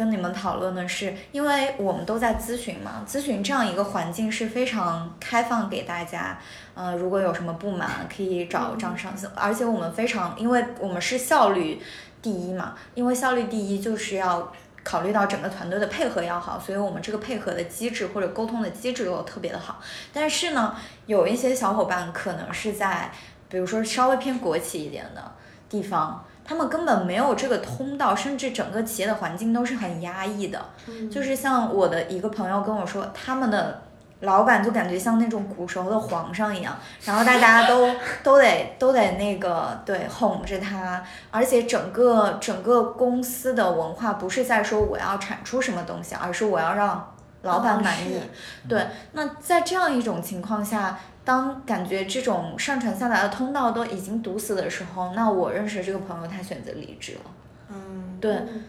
[0.00, 6.38] 跟你们讨论的是，因为我们都在咨询嘛，咨询这样一个环境是非常开放给大家。
[6.74, 9.30] 呃，如果有什么不满，可以找张上司。
[9.34, 11.82] 而且我们非常，因为我们是效率
[12.22, 14.50] 第一嘛，因为效率第一就是要
[14.82, 19.82] 考虑到整个团队的配合要好，所以我们这个配合的机制或者沟通的机制又特别的好。
[20.14, 23.12] 但是呢，有一些小伙伴可能是在
[23.50, 25.30] 比如说稍微偏国企一点的
[25.68, 30.60] 地方，他们根本没有这个通道，甚至整个企业的环境都是很压抑的。
[30.88, 33.82] 嗯就是像我的一个朋友跟我说，他们的
[34.22, 37.88] 老板就感觉像那种古时候的皇上一样，然后大家都
[38.24, 48.20] 都得都得那个对哄着他，而且整个整个公司的文化不是在说我要产出什么东西，而是我要让老板满意。
[48.68, 57.30] 对，那在这样一种情况下，当感觉这种上传下达的通道都已经堵死的时候，那我认识的这个朋友他选择离职了。
[57.70, 58.64] 嗯，对，嗯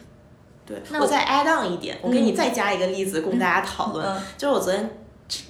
[0.66, 4.06] 对，那我我再 add on 一点，我给你再加一个例子供大家讨论。
[4.06, 4.90] 嗯就是我昨天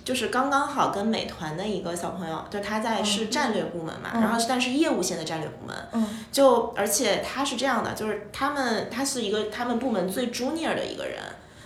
[0.06, 11.18] 就是刚刚好跟美团的一个小朋友，就他在是战略部门嘛，嗯然后但是业务线的战略部门，嗯就而且他是这样的，就是他们他是一个他们部门最 junior 的一个人。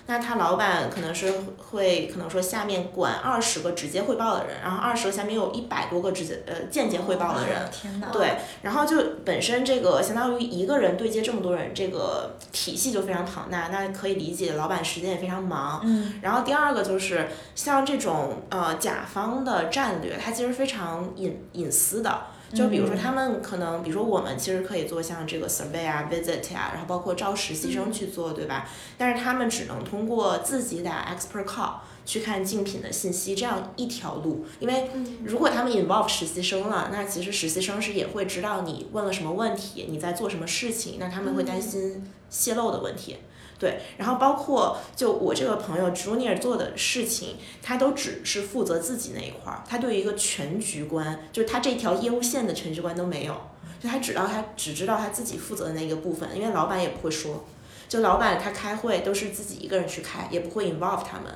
[0.07, 8.07] 那他老板可能是会可能说下面管二十个直接汇报的人，然后二十个下面有一百多个直接呃间接汇报的人，天呐！
[8.13, 15.81] 对，然后就本身这个相当于一个人对接这么多人，这个体系就非常庞大，那可以理解老板时间也非常忙。
[15.83, 22.27] 嗯然后第二个就是像这种呃甲方的战略，它其实非常隐隐私的。
[22.53, 28.67] 就比如说他们可能，比如说我们其实可以做像这个 survey 啊、visit 啊，然后包括招实习生去做，对吧？
[28.97, 31.73] 但是他们只能通过自己打 expert call
[32.05, 34.45] 去看竞品的信息，这样一条路。
[34.59, 34.89] 因为
[35.23, 43.17] 如果他们 involve 实习生了，那其实实习生是也会知道你问了什么问题，你在做什么事情，那他们会担心泄露的问题。
[43.57, 53.33] 对，然后包括就我这个朋友 Junior 做的事情，他都只是负责自己那一块儿，他对于一个全局观，就是他这条业务线的全局观都没有，
[53.81, 57.45] 就他只知道他只知道他自己负责的那个部分，因为老板也不会说，
[57.87, 61.33] 就老板他开会都是自己一个人去开，也不会 involve 他们。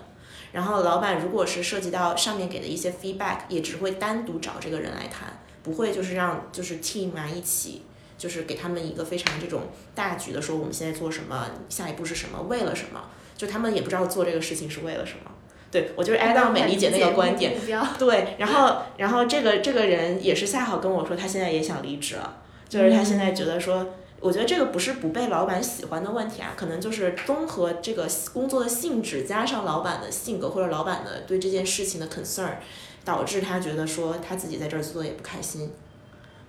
[0.51, 7.83] 然后老板如果是涉及到上面给的一些 feedback，也只会单独找这个人来谈，不会就是让就是 team 啊一起，
[8.19, 9.61] 就是给他们一个非常这种
[9.95, 13.01] 大局的说我们现在做什么，下一步是什么，为了什么，
[13.35, 15.31] 就他们也不知道做这个事情是为了什么。
[15.71, 17.55] 对我就是 add on 美丽姐那个观点，
[17.97, 23.85] 对，然后然后这个这个人也是恰好跟我说，他现在也想离职了，就是他现在觉得说，
[24.19, 32.55] 我觉得这个不是不被老板喜欢的问题啊，可能就是综合这个工作的性质加上老板的性格或者老板的对这件事情的 concern，
[33.05, 35.71] 导致他觉得说他自己在这儿做的也不开心。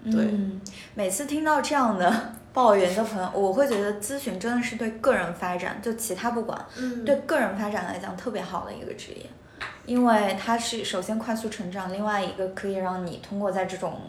[0.05, 0.61] 对嗯，
[0.95, 9.27] 每次听到这样的 抱怨的朋友，我会觉得咨询真的是对个人发展，就其他不管，嗯对个人发展来讲特别好的一个职业，
[9.85, 14.01] 因为它是首先快速成长，另外一个可以让你通过在这种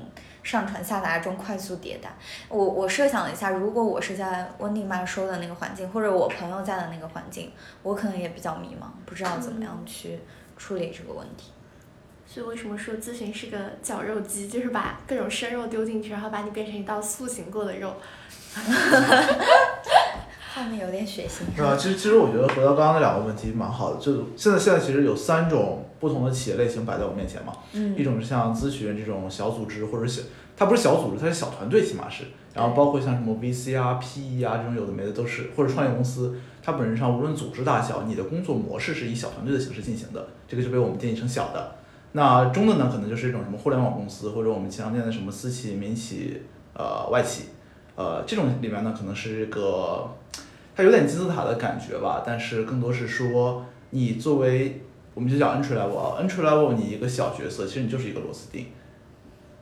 [0.41, 2.09] 上传下达中快速迭代。
[2.49, 7.51] 我我设想了一下，如果我是在温蒂曼说的那个环境，或者我朋友在的那个环境，
[7.83, 10.19] 我可能也比较迷茫，不知道怎么样去
[10.57, 11.51] 处理这个问题。
[12.33, 17.93] 所以为什么说咨询是个绞肉机，就是把各种生肉丢进去，然后把你变成一道塑形过的肉。
[20.55, 21.53] 画面有点血腥。
[21.53, 21.75] 是吧？
[21.77, 30.21] 其实其实我觉得回到刚刚那两个问题蛮好的，就现在现在其实有三种不同的企业类型摆在我面前嘛，嗯一种是像咨询这种小组织或者小，
[30.55, 41.75] 它不是小组织，它是小团队，起码是，然后包括像什么 VC 啊、PE 啊这种有的没的都是，或者创业公司，它本质上无论组织大小，你的工作模式是以小团队的形式进行的，这个就被我们定义成小的。
[42.13, 46.41] 那中的呢，可能就是一种什么互联网公司，或者我们经常见的什么私企、民企、
[46.73, 47.45] 呃外企，
[47.95, 50.09] 呃这种里面呢，可能是一个
[50.75, 54.81] 它有点金字塔的感觉吧，但是更多是说你作为
[55.13, 58.65] 我们就叫 entry level 啊，entry level 你一个小角色，其实你就是一个螺丝钉。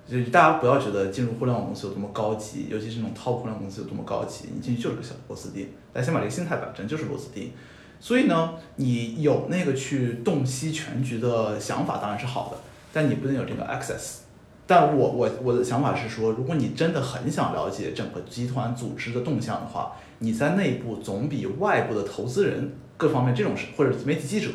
[0.07, 5.69] 就大家不要觉得进入互联网公司有多么高级，尤其是那种 top 互联网公司有多么高级，你进去就是个小螺丝钉。
[5.93, 7.51] 大家先把这个心态摆正，就是螺丝钉。
[7.99, 12.57] 所以呢，你有那个去洞悉全局的想法当然是好的，
[12.93, 14.19] 但你不能有这个 access。
[14.65, 24.49] 但我我我的想法是说，如果你真的很想了解整个集团组织的动向的话，你在内部总比外部的投资人各方面这种视或者媒体记者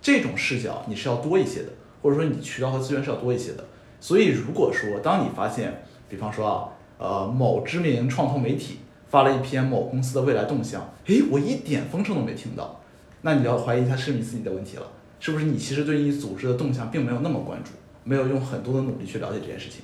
[0.00, 1.70] 这种视角你是要多一些的，
[2.00, 3.64] 或者说你渠道和资源是要多一些的。
[4.00, 12.77] 所以如果说当你发现，比方说啊，呃，某知名创投媒体发了一篇某公司的未来动向，诶，我一点风声都没听到，
[13.22, 14.86] 那你要怀疑一下是你自己的问题了，
[15.20, 17.70] 是不是你其实对于组织的动向并没有那么关注，
[18.04, 19.82] 没有用很多的努力去了解这件事情。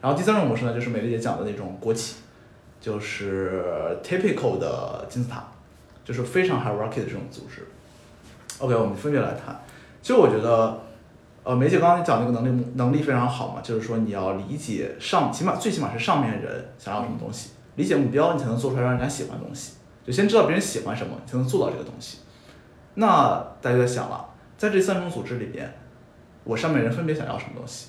[0.00, 2.16] 然后第三种模式呢，就是美丽姐讲的那种国企，
[2.80, 5.44] 就是 typical 的金字塔，
[6.04, 7.66] 就是非常 hierarchy 的这种组织。
[8.58, 9.60] OK，我们分别来谈。
[10.00, 10.78] 其实我觉得，
[11.42, 19.72] 呃，梅姐刚刚讲那个能力能力非常好嘛，就是说你要理解上，起码最起码是上面人想要什么东西，理解目标，你才能做出来让人家喜欢的东西。
[20.06, 22.18] 就先知道别人喜欢什么，你才能做到这个东西。
[22.98, 24.26] 那大家在想了，
[24.58, 25.72] 在这三种组织里边，
[26.44, 27.88] 我上面人分别想要什么东西？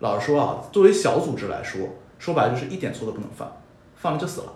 [0.00, 1.88] 老实说啊，作为小组织来说，
[2.18, 3.50] 说白了就是一点错都不能犯，
[3.96, 4.52] 犯了就死了，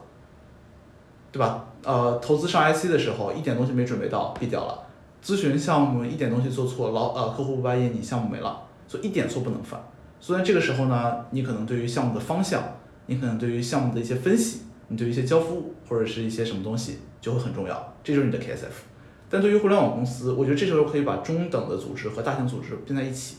[1.30, 1.66] 对吧？
[1.84, 4.86] 呃，投资上 IC 的时候，一点东西没准备到，毙掉了；
[5.22, 9.78] 咨询项目一点东西做错，老呃客户不满意，你项目没了，所以一点错不能犯。
[10.20, 12.62] 所以这个时候呢，你可能对于项目的方向，
[13.06, 18.91] 你可能对于项目的一些分析，你对于一些交付或者是一些什么东西就会很重要，这就是你的 KSF。
[19.32, 23.36] 但对于互联网公司，我觉得这时候可以把中等的组织和大型组织并在一起。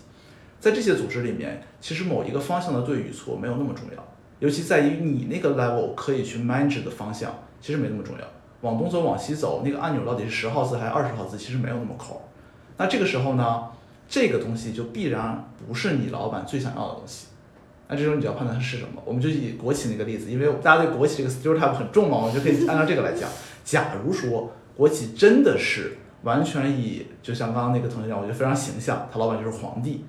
[0.60, 4.04] 在这些组织里面，其实某一个方向的对与错没有那么重要，
[4.40, 7.32] 尤其在于你那个 level 可以去 manage 的方向，
[7.62, 8.26] 其实没那么重要。
[8.62, 12.22] 往东走，往西走，那个按钮到底是十号字还是二十号字，其实没有那么抠。
[12.78, 13.66] 那这个时候呢，
[14.10, 17.28] 这个东西就必然不是你老板最想要的东西。
[17.88, 19.00] 那这时候你就要判断它是什么。
[19.06, 23.30] 我们就以国企那个例子，因为大家对国企这个 stereotype 很重嘛，我们就可以按照这个来讲。
[23.66, 30.06] 假如说国企真的是完全以，就像刚刚那个同学讲，我觉得非常形象，他老板就是皇帝。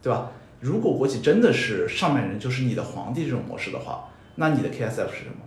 [0.00, 0.30] 对吧？
[0.60, 5.42] 如果国企真的是上面人就是你的皇帝这种模式的话，那你的 KSF 是什么？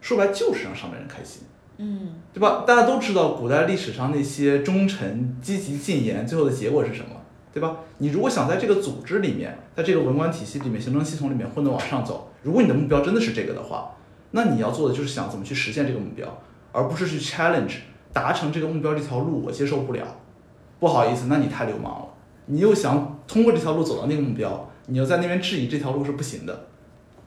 [0.00, 1.42] 说白就是让上面人开心，
[1.78, 2.62] 嗯，对吧？
[2.64, 7.20] 大家都知道古代历史上那些忠臣积极进言，最后的结果是什么？
[7.52, 7.78] 对吧？
[7.98, 13.96] 你如果想在这个组织里面，在这个文官体系里面、行政系统里面混得往上走，如果你的目标真的是这个的话，
[14.30, 17.78] 那你要做的就是想怎么去实现这个目标，而不是去 challenge
[18.16, 20.02] 达成这个目标这条路我接受不了。
[20.80, 22.06] 不好意思，那你太流氓了。
[22.46, 26.68] 你又想通过这条路走到那个目标，你又在那边质疑这条路是不行的，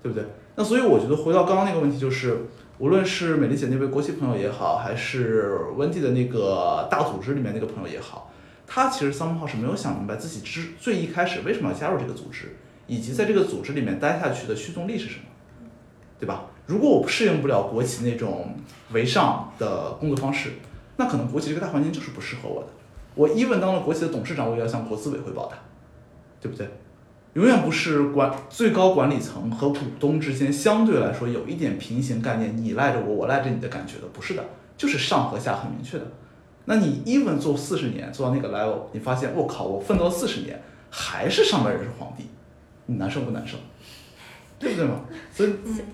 [0.01, 0.25] 对不对？
[0.55, 2.45] 那所以我觉得回到刚刚那个问题，就是
[2.79, 8.31] 无论是美丽姐那位国企朋友也好，还是温蒂的那个大组织里面那个朋友也好，
[8.65, 12.55] 他其实 somehow 是没有想明白自己之最一开始为什么要加入这个组织，
[12.87, 15.25] 以及在这个组织里面待下去的驱动力是什么，
[16.19, 16.45] 对吧？
[16.65, 18.55] 如果我适应不了国企那种
[18.91, 20.51] 为上的工作方式，
[20.99, 22.67] 那可能国企这个大环境就是不适合我的。
[23.15, 25.55] 我 even 当了国企的董事长，我也要向国资委汇报的，
[26.41, 26.69] 对不对？
[27.35, 34.43] 永远不是管最高管理层和股东之间相对来说有一点平行概念，你赖着我，我赖着你的感觉的，不是的，
[34.75, 36.05] 就是上和下很明确的。
[36.65, 42.27] 那你 even 做四十年做到那个 level，你发现我靠，我奋斗了四十年还是上面人是皇帝，
[42.87, 43.57] 你难受不难受？
[44.59, 44.99] 对不对嘛？
[45.33, 45.53] 所以，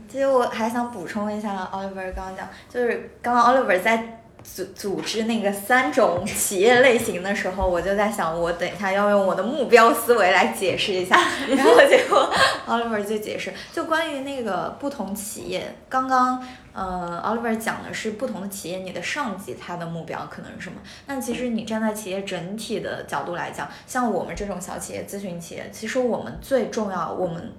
[0.10, 4.22] 其实我还想补充一下，Oliver 刚刚讲，就是刚刚 Oliver 在。
[4.54, 11.18] 组组织那个三种企业类型的时候，我就在想，我等一下要用我的目标思维来解释一下。
[11.50, 12.32] 然后结果
[12.68, 16.42] Oliver 就解释，就关于那个不同企业，刚刚
[16.74, 20.78] 呃 Oliver 讲的是不同的企业，你的上级他的目标可能是什么？
[21.08, 27.52] 那其实你站在企业整体的角度来讲，像我们这种小企业、咨询企业，其实我们最重要，我们。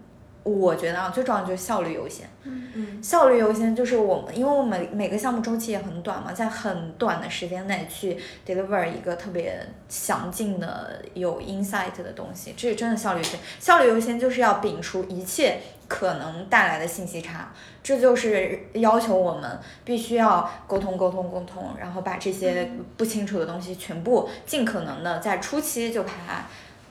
[0.46, 2.24] 我觉得啊，最重要就是效率优先。
[2.44, 8.16] 嗯嗯，效率优先就是我们，因为我们每每个项目周期也很短嘛，在很短的时间内去
[8.46, 13.40] deliver 一个特别详尽的有 insight 的东西，这是真的效率优先。
[13.58, 26.44] 效率优先就是要摒除一切可能带来的信息差，这就是要求我们必须要沟通沟通沟通，然后把这些不清楚的东西全部尽可能的在初期就把它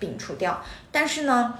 [0.05, 0.61] 摒除掉。
[0.91, 1.59] 但是呢。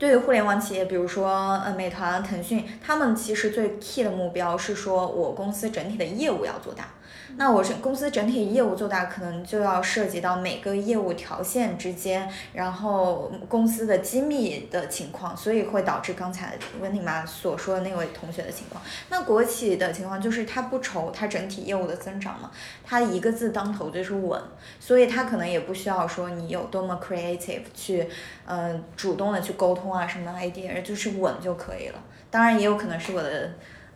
[0.00, 6.88] 对于互联网企业，比如说呃美团、腾讯，他们其实最 key 的目标是说我公司整体的业务要做大。
[7.40, 18.82] 那我是公司整体业务做大，可能就要涉及到每个业务条线之间，然后公司的机密的情况，所以会导致刚才温婷妈所说的那位同学的情况。
[19.08, 22.50] 那国企的情况就是他不愁他整体业务的增长嘛，
[22.84, 24.38] 他一个字当头就是稳，
[24.78, 28.06] 所以他可能也不需要说你有多么 creative 去，
[28.44, 31.98] 嗯，主动的去沟通啊什么 idea，就是稳就可以了。
[32.30, 33.50] 当然也有可能是我的。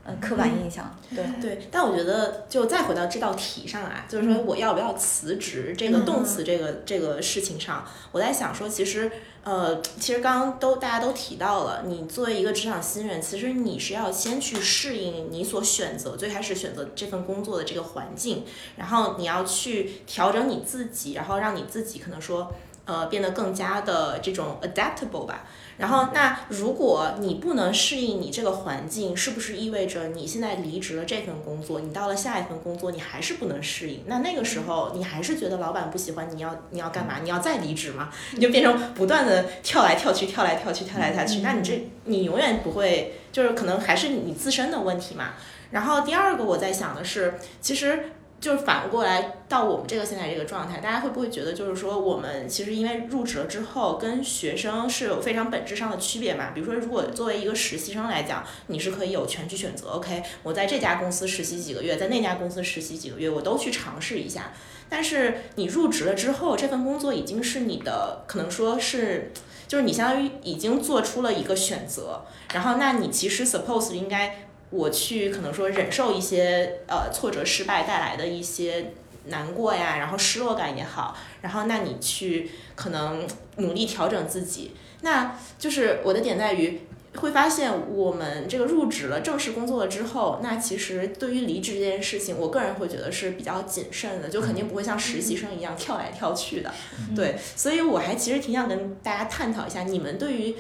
[0.07, 1.25] 嗯，刻板印象，对。
[1.41, 9.11] 对，但我觉得就再回到这道题上来，就是说我要不要辞职这个动词这个这个事情上，我在想说，其实
[9.45, 18.45] 呃，其实刚刚都大家都提到了，你作为一个职场新人，其实你是要先去适应你所选择最开始选择这份工作的这个环境，
[18.77, 22.53] 然后你要去调整你自己，然后让你自己可能说
[22.85, 25.45] 呃变得更加的这种 adaptable 吧。
[25.77, 34.05] 然后，那如果你不能适应你这个环境，是不是意味着你现在离职了这份工作，你到了下一份工作，你还是不能适应？
[34.07, 37.15] 那那个时候，你还是觉得老板不喜欢你，要你要干嘛？
[37.23, 38.11] 你要再离职吗？
[38.35, 41.41] 你就变成不断的跳来跳去，跳来跳去，跳来跳去。
[41.41, 45.31] 那你这你永远不会，就是可能还是你自身的问题嘛。
[45.73, 48.11] 然后第二个我在想的是，其实。
[48.45, 56.51] 就是反过来到我们这个现在这个状态，大家会不会觉得就是说，我们其实因为入职了之后，跟学生是有非常本质上的区别嘛？
[56.55, 64.53] 比如说，如果作为一个实习生来讲，你是可以有权去选择，OK，我在这家公司实习几个月，在那家公司实习几个月，我都去尝试一下。
[64.91, 69.33] 但是你入职了之后，这份工作已经是你的，可能说是，
[69.67, 74.44] 就是你相当于已经做出了一个选择，然后那你其实 suppose 应该。
[74.75, 78.93] 我去可能说忍受一些呃挫折失败带来的一些
[79.27, 83.25] 难过呀，然后失落感也好，然后那你去可能
[83.59, 84.73] 努力调整自己，
[85.03, 86.81] 那就是我的点在于
[87.17, 96.75] 会发现我们这个入职了正式工作了之后，那其实对于离职这件事情，我个人会觉得是比较谨慎的，就肯定不会像实习生一样跳来跳去的，
[97.15, 100.55] 对，所以我还其实挺想跟大家探讨一下，你们对于。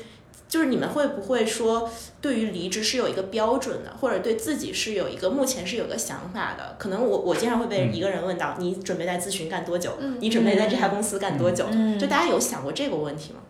[0.46, 1.90] 就是你们会不会说，
[2.20, 6.76] 对于离职是有一个标准的，或者对自己是有一个目前是有个想法的？
[6.78, 9.98] 可能我我经常会被一个人问到，你准备在咨询干多久？
[10.20, 11.66] 你准备在这家公司干多久？
[11.98, 13.40] 就大家有想过这个问题吗？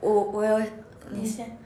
[0.00, 0.60] 我我有，
[1.10, 1.58] 你先。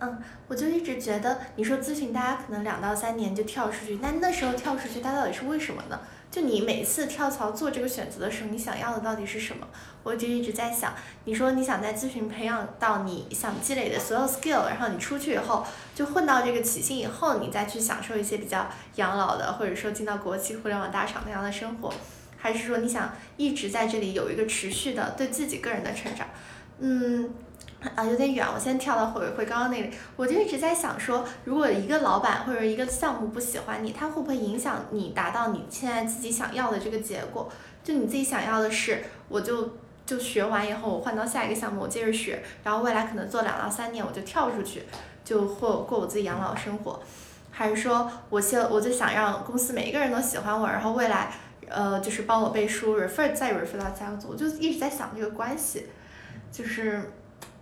[0.00, 0.18] 嗯，
[0.48, 5.98] 我就一直觉得，你说咨询大家可能两到三年就跳出去，那那时候跳出去，它到底是为什么呢？
[6.34, 9.64] 就你每次跳槽做这个选择的时候，你想要的到底是什么？
[10.02, 10.92] 我就一直在想，
[11.26, 15.64] 你说你想在咨询培养到你想积累的所有 skill，然后你出去以后
[15.94, 18.66] 就混到这个起薪以后，你再去享受一些比较
[18.96, 21.94] 养老的，或者说进到国企互联网大厂那样的生活，
[22.36, 26.26] 还是说你想一直在这里有一个持续的对自己个人的成长？
[26.80, 27.30] 嗯。
[27.94, 29.90] 啊，有点远，我先跳到回回刚刚那里。
[30.16, 37.50] 我就一直在想说，如果一个老板或者一个项目不喜欢你，他会不会影响你达到你现在自己想要的这个结果？
[37.82, 39.76] 就你自己想要的是，我就
[40.06, 44.84] 就学完以后，我换到下一个项目，我接着学，然后未来可能做两到三年，我就跳出去，
[45.22, 47.00] 就过过我自己养老生活，
[47.50, 51.30] 还是说，我希我就想让公司每一个人都喜欢我，然后未来，
[51.68, 55.86] 呃，就是帮我背书，refer 再 refer 到下一个组，我就一直在想这个关系，
[56.50, 57.12] 就是。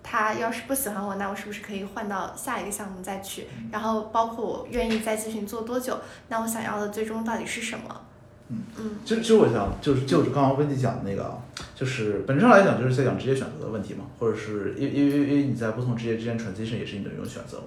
[0.02, 3.46] 他要是不喜欢我，那我是不是可以换到下一个项目再去？
[3.70, 5.98] 然后包括我愿意再咨询做多久？
[6.28, 8.00] 那我想要的最终到底是什么？
[8.48, 11.38] 嗯嗯，其实其实我想就是就是刚刚温迪讲的那个，
[11.74, 17.66] 就是本质上来讲就是在讲职业选择的问题嘛，或者是因因为因为你在不同职业之间 transition 也是你的一种选择嘛。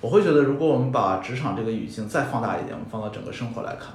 [0.00, 3.88] 我会觉得如果我们把职场这个语境再放大一点，我们放到整个生活来看。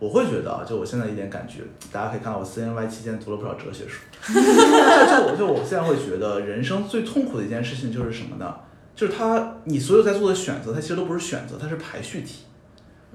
[0.00, 1.60] 我会觉得啊，就我现在一点感觉，
[1.92, 4.00] 大家可以看到我 CNY 期间读了不少哲学书。
[4.26, 4.32] 就
[5.30, 8.56] 我就我现在会觉得，人生最痛苦的一件事情就是什么呢？
[8.96, 12.44] 就是他你所有在做的选择，它其实都不是选择，它是排序题。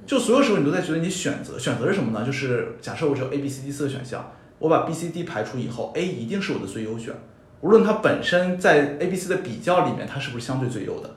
[0.06, 2.24] 就所有时候你都在觉得你选择，选择是什么呢？
[2.24, 7.14] 就是假设我只有 A、B、C、D 四个选项，我把 B、C、D 排除以后，A 一定是我的最优选，
[7.62, 11.10] 无论它本身在 A、B、C 的比较里面，它是不是相对最优的，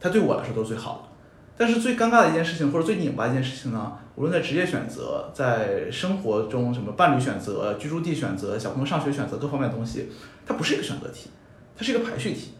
[0.00, 1.09] 它对我来说都是最好的。
[1.60, 3.92] 但是最尴尬的一件事情，或者最拧巴一件事情呢？
[4.16, 10.08] 无论在职业选择，在生活中什么伴侣选择、居住地选择、小朋友上学选择各方面的东西，
[10.46, 11.28] 它不是一个选择题，
[11.76, 12.52] 它是一个排序题。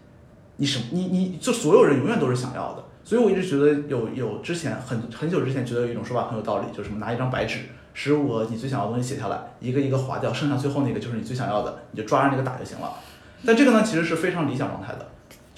[0.56, 2.84] 你什你你就所有人永远都是想要的。
[3.02, 7.60] 所以我一直觉得有有之前很很久之前觉得有一种说法很有道理，就是什么拿一张白纸，
[7.94, 12.92] 十五个你最想要的东西写下来，一个一个划掉，剩下最后那个就是你最想要的，你就抓着那个打就行了。
[13.46, 15.09] 但这个呢，其实是非常理想状态的。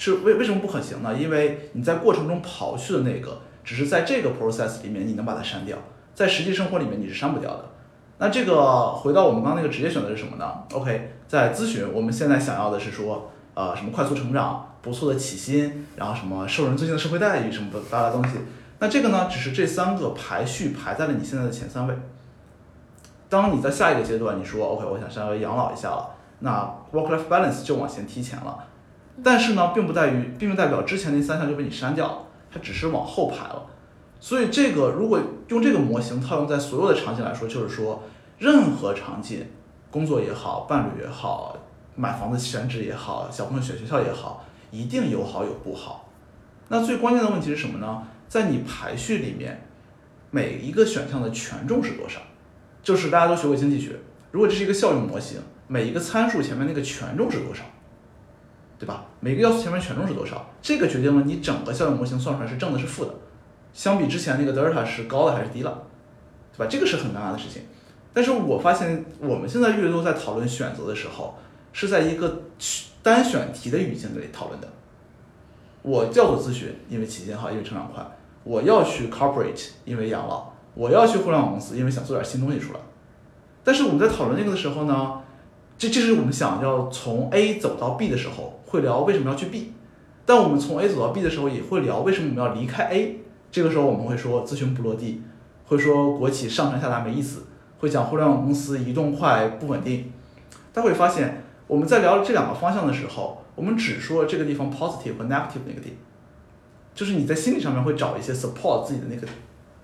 [0.04, 1.14] 是为为什么不可行呢？
[1.14, 5.78] 因为你在过程中刨去的那个，只是在这个 process 里面你能把它删掉，
[6.12, 7.66] 在实际生活里面你是删不掉的。
[8.18, 18.38] 那这个回到我们刚刚那个职业选择是什么呢？OK，在咨询，我们现在想要的是说，呃，什么快速成长、不错的起薪，然后什么受人尊敬的社会待遇什么的大的东西。
[18.80, 21.94] 那这个呢，只是这三个排序排在了你现在的前三位。
[23.28, 28.58] 当你在下一个阶段，你说 OK，我想稍微养老一下了，那 work-life balance 就往前提前了。
[29.22, 32.18] 但是呢，并不在于，并不代表之前那三项就被你删掉了，
[32.52, 33.66] 它只是往后排了。
[34.20, 38.02] 所以这个如果用这个模型套用在所有的场景来说，就是说，
[38.38, 39.46] 任何场景，
[39.90, 41.56] 工作也好，伴侣也好，
[41.96, 46.08] 买房子选址也好，小朋友选学校也好，一定有好有不好。
[46.68, 48.02] 那最关键的问题是什么呢？
[48.28, 49.66] 在你排序里面，
[50.30, 52.20] 每一个选项的权重是多少？
[52.82, 53.96] 就是大家都学过经济学，
[54.30, 57.62] 如果这是一个效用模型，每一个参数前面那个权重是多少？
[58.82, 59.04] 对吧？
[59.20, 60.44] 每个要素前面权重是多少？
[60.60, 63.14] 这个决定了你整个效应模型算出来是正的是负的，
[63.72, 65.84] 相比之前那个德尔塔是高的还是低了，
[66.52, 66.66] 对吧？
[66.68, 67.62] 这个是很尴尬的事情。
[68.12, 71.36] 但是我发现我们现在越多在讨论选择的时候，
[71.72, 72.42] 是在一个
[73.04, 74.66] 单选题的语境里讨论的。
[75.82, 78.02] 我叫做咨询，因为起薪好，因为成长快；
[78.42, 82.80] 我要去 corporate，因为养老；我要去互联网公司，因为想做点新东西出来。
[83.62, 85.20] 但是我们在讨论这个的时候呢？
[85.78, 89.74] 这这是我们想要从 A 走到 B 的时候，会聊为什么要去 B，
[90.24, 93.18] 但我们从 A 走到 B 的时候，也会聊为什么我们要离开 A。
[93.50, 95.20] 这个时候我们会说咨询不落地，
[95.66, 97.42] 会说国企上上下下没意思，
[97.78, 100.10] 会讲互联网公司移动快不稳定。
[100.72, 105.94] 大家会发现，我们在聊这两个方向的时候，我们只说这个地方 positive 和 negative 那个点，
[106.94, 109.28] 就是你在心理上面会找一些 support 自己的那个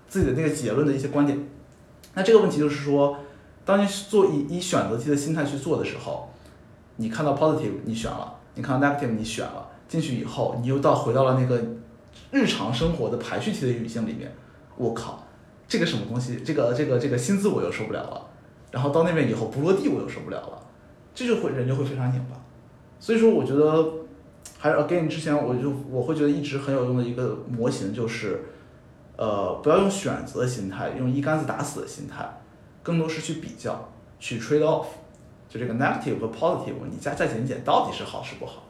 [0.07, 1.37] 自己的那个结论的一些观点。
[2.15, 3.19] 那这个问题就是说，
[3.63, 6.33] 当你做以以选择题的心态去做的时候，
[6.95, 11.57] 你看到 positive 你选了，你看 negative 你选了，进去以后你又到回到了那个
[12.29, 14.29] 日常生活的排序题的语境里面，
[14.75, 15.25] 我靠，
[15.65, 18.27] 这个什么东西，这个这个这个薪资我又受不了了，
[18.71, 20.61] 然后到那边以后不落地我又受不了了，
[21.15, 22.35] 这就会人就会非常拧巴。
[22.99, 23.89] 所以说，我觉得
[24.57, 28.43] 还是 again 之前我就我会觉得一直很有用的一个模型就是。
[29.21, 32.25] 呃，不要用选择的心态，用一竿子打死的心态，
[32.81, 34.85] 更多是去比较，去 trade off，
[35.49, 38.63] 就这个 negative 和 positive，你再再减减，到底是好是不好？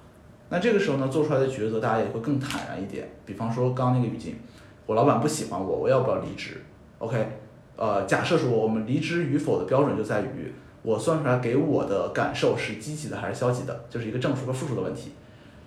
[0.49, 3.07] 那这个时候呢，做出来的抉择大家也会更坦然一点。
[3.25, 4.38] 比方说刚刚那个语境，
[4.86, 6.63] 我老板不喜欢我，我要不要离职
[6.97, 7.27] ？OK，
[7.75, 15.11] 呃，假设说我们离职与否的标准就在于我算出来给我的感受是积极的还是消极的，就是一个正数和负数的问题。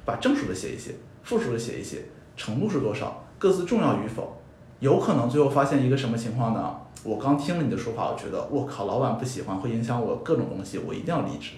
[0.04, 2.06] 把正数的写一写，负数的写一写，
[2.36, 4.36] 程度是多少，各自重要与否。
[4.80, 6.76] 有可能最后发现一个什么情况呢？
[7.04, 11.52] 我刚听了你的说法，我觉得我靠，老板不喜欢会影响我各种东西，我一定要离职。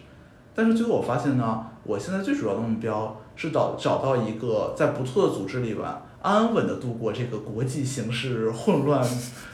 [0.54, 5.86] 但是最后我发现呢，我现在最主要的目标是找找到一个在不错的组织里边
[6.22, 9.04] 安稳的度过这个国际形势混乱，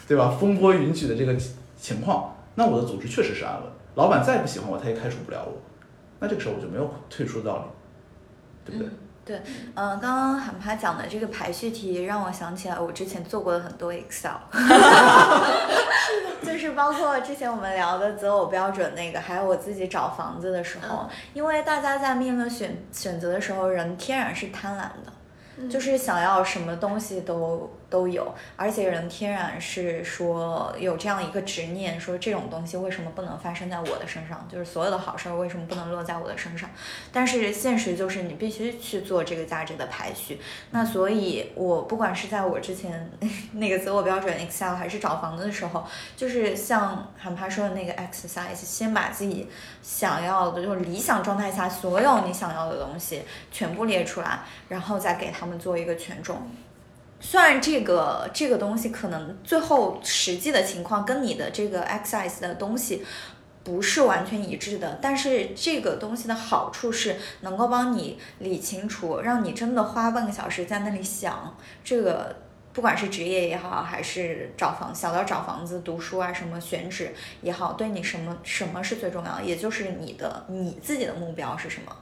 [0.07, 0.31] 对吧？
[0.31, 1.37] 风波云起的这个
[1.77, 2.35] 情况。
[2.55, 5.55] 那我的组织确实是安稳，老板再不喜欢我，他也开除不了我。
[6.21, 8.93] 那这个时候我就没有退出的道理，对不对？
[9.31, 9.41] 对，
[9.75, 14.33] 嗯、刚刚喊趴讲的这个排序题让我想起来我之前做过的很多 Excel，
[16.43, 34.47] 就是包括之前我们聊的择偶标准那个，还有我自己找房子的时候，因为大家在面论选选择的时候，人天然是贪婪的，就是想要什么东西都都有，而且人天然是说有这样一个执念，说这种东西为什么不能发生在我的身上？
[34.51, 36.71] 就是所有的好事儿为什么不能落在我的身上？
[37.13, 40.41] 但是现实就是你必须去做这个价值的排序。
[40.71, 43.11] 那所以，我不管是在我之前
[43.55, 45.85] 那个择偶标准 Excel 还是找房子的时候，
[46.17, 49.49] 就是像韩帕说的那个 exercise，先把自己
[49.83, 56.41] 想要的，就是理想状态下所有你想要的东西全部列出来，然后再给他们做一个权重。
[57.21, 63.05] 虽然这个这个东西可能最后实际的情况跟你的这个 exercise 的东西
[63.63, 72.37] 不是完全一致的，但是这个东西的好处是能够帮你理清楚，让你真的花半个小时在那里想这个。
[72.73, 77.13] 不管是职业也好，还是找房小到找房子、读书啊，什么选址
[77.43, 81.93] 也好，对你什么什么是最重要的，也就是你的你自己的目标是什么，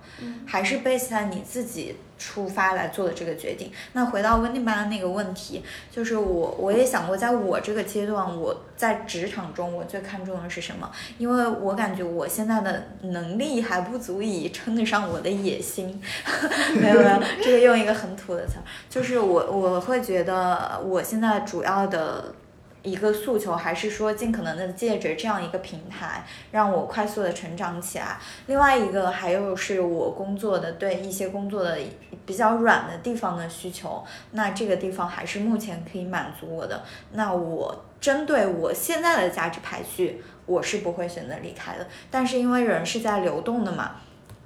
[0.47, 3.71] 还是 base 在你自己出发来做的这个决定。
[3.93, 10.91] 那回到温蒂班的那个问题，就是我我也想过，在我这个阶段，我在职场中我最看重的是什么？
[11.17, 16.01] 因为我感觉我现在的能力还不足以称得上我的野心。
[16.81, 22.35] 没有没有，这个用一个很土的词儿，就是我我会觉得我现在主要的。
[22.83, 28.17] 一个诉求还是说尽可能的借着这样一个平台，让我快速的成长起来。
[28.47, 31.77] 另外一个还有是我工作的对一些工作的
[32.25, 36.85] 比较软的地方的需求，那这个地方还是目前可以满足我的。
[37.13, 41.87] 那我针对我现在的价值排序，我是不会选择离开的。
[42.11, 43.97] 但是因为人是在流动的嘛，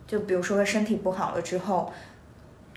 [0.06, 1.92] 就比如说身体不好了之后，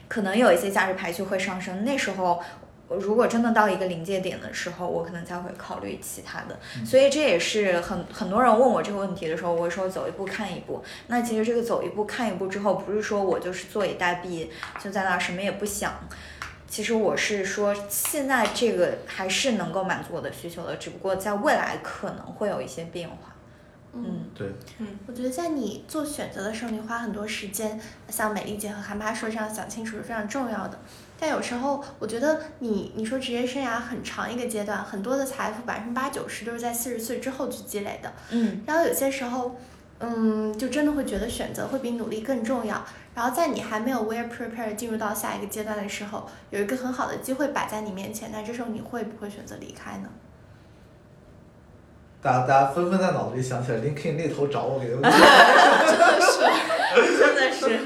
[0.10, 2.44] 可能有一些价值排序会上升，那时候。
[2.90, 10.84] 如果真的到一个临界点的时候，我可能才会考虑其他的，所以这也是很很多人问我这个问题的时候，我会说走一步看一步。
[11.08, 14.48] 那其实这个走一步看一步之后，不是说我就是坐以待毙，
[14.84, 15.94] 就在那儿什么也不想。
[16.68, 23.34] 其实我是说，现在这个还是能够满足我的需求的，只不过在未来可能会有一些变化。
[23.94, 24.48] 嗯，对，
[24.80, 27.80] 嗯我觉得在你做选择的时候，你花很多时间，
[28.10, 30.78] 像美丽姐和韩妈说这样想清楚是非常重要的。
[31.20, 38.12] 但有时候，我觉得你你说职业生涯很长一个阶段，很多的财富百分之八九十都是在四十岁之后去积累的。
[38.32, 39.56] 嗯，然后有些时候，
[40.00, 42.86] 嗯，就真的会觉得选择会比努力更重要。
[43.14, 50.10] 然后在你还没有 well prepared 进入到下一个阶段的时候，有一个很好的机会摆在你面前，那这时候你会不会选择离开呢？
[52.22, 55.10] 大家大家纷纷在脑子里想起来，LinkedIn 那头找我给的问题。
[56.96, 57.80] 真的是，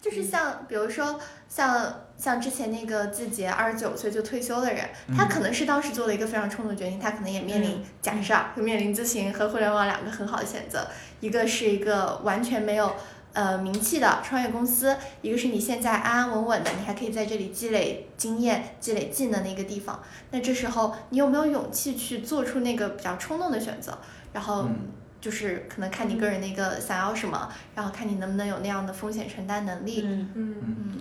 [0.00, 1.18] 就是像比如说
[1.48, 10.88] 像像之前那个字节二十九岁就退休的人，他可能是当时做了一个非常冲动的决定，他可能也面临假设啊，就面临咨询和互联网两个很好的选择，
[11.20, 12.94] 一个是一个完全没有
[13.32, 20.02] 呃名气的创业公司，一个是你现在安安稳稳的，你还可以在这里积累经验、积累技能的一个地方。
[20.30, 23.98] 那这时候你有没有勇气去做出那个比较冲动的选择？
[24.32, 24.90] 然后嗯
[25.26, 30.02] 就是可能看你个人的一个想要什么，然后看你能不能有那样的风险承担能力。
[30.04, 30.92] 嗯嗯嗯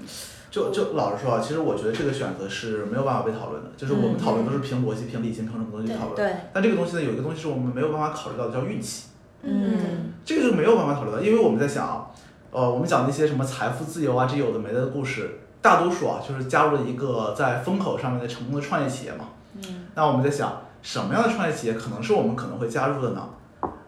[0.49, 6.15] 就就老实说啊，其实我觉得这个选择是没有办法被讨论的，就是我们讨论都是凭逻辑、凭理性、凭什么东西讨论。
[6.15, 9.09] 对，但这个东西呢，有一个东西是我们没有办法考虑到的，叫运气。
[9.43, 12.07] 嗯这个是没有办法考虑到，因为我们在想啊，
[12.49, 19.25] 呃，我们讲那些什么财富自由啊，这有的没的故事，大多数啊就是加入了一个在风口上面的成功的创业企业嘛。
[19.57, 23.29] 嗯那我们在想，什么样的创业企业可能是我们可能会加入的呢？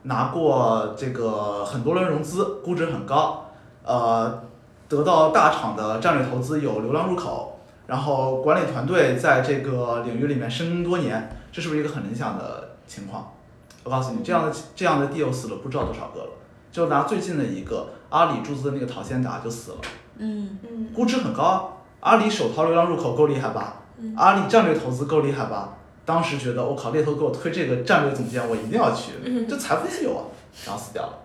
[0.08, 3.45] 拿过这个很多轮融资，估值很高，
[3.84, 4.41] 呃，
[4.88, 13.34] 得到大厂的战略投资，有流量入口，然后管理团队在这个领域里面深耕多年，这是不是一个很理想的情况？
[13.84, 16.30] 我告诉你，这样的这样的 deal 死了不知道多少个了。
[16.72, 19.78] 就拿最近的一个阿里注资的那个淘鲜达就死了，
[20.18, 21.64] 嗯嗯估值很高啊，
[22.01, 23.82] 阿里首淘流量入口够厉害吧？
[24.16, 25.74] 阿里战略投资够厉害吧？
[26.08, 29.12] 当时觉得我靠，猎头给我推这个战略总监，我一定要去，
[29.45, 30.24] 这财富自由啊，
[30.66, 31.20] 然后死掉了。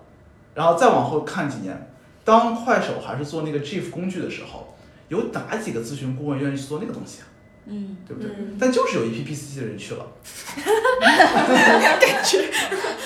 [0.56, 1.88] 然后再往后看几年，
[2.24, 4.74] 当快手还是做那个 GIF 工具的时候，
[5.06, 7.26] 有哪几个咨询顾问愿意去做那个东西啊？
[7.66, 8.32] 嗯对不对？
[8.36, 10.04] 嗯但就是有一批 PCC 的人去了，
[11.00, 12.50] 感觉，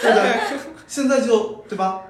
[0.01, 0.59] 对不对？
[0.87, 2.01] 现在就对吧？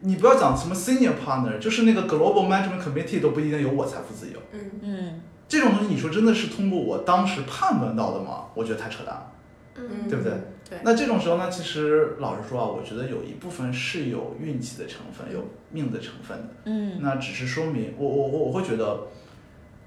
[0.00, 4.40] 你不要讲什么 senior partner，就是那个 global management committee 都不一定有我财富自由。
[4.52, 5.20] 嗯嗯
[5.50, 8.46] 这种东西，你说真的是通过我当时判断到的吗？
[8.54, 9.32] 我觉得太扯淡了，
[9.74, 10.32] 嗯对不对？
[10.68, 16.48] 对那这种时候呢，其实老实说啊，我觉得有一部分是有运气的成分，有命的成分的。
[16.66, 19.08] 嗯那只是说明，我我我我会觉得，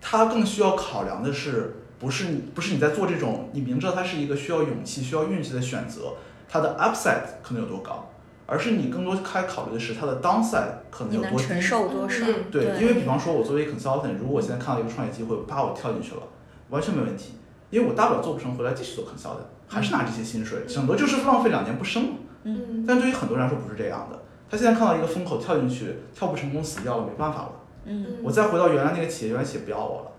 [0.01, 6.16] 他更需要考量的是，不是你不是你在做这种你明知道它是一个需要勇气、需要运气的选择，
[6.49, 8.11] 它的 upside 可能有多高，
[8.45, 11.45] 而是你更多开考虑的是它的 downside 可能有多低。
[11.45, 12.25] 承受多少？
[12.25, 16.21] 嗯对，对因为比方说，我作为 consultant，如果我现在看到一个创业机会，啪，我跳进去了，
[16.69, 17.33] 完全没问题，
[17.69, 22.09] 因为我大不了做不成，回来继续做 consultant，还是拿这些薪水，省得就是浪费两年不升嘛。
[22.43, 24.19] 嗯但对于很多人来说不是这样的，
[24.49, 27.51] 他现在看到一个风口跳进去，跳不成功死掉了，没办法了。
[27.85, 30.11] 嗯我再回到原来那个企业，原来企业不要我了。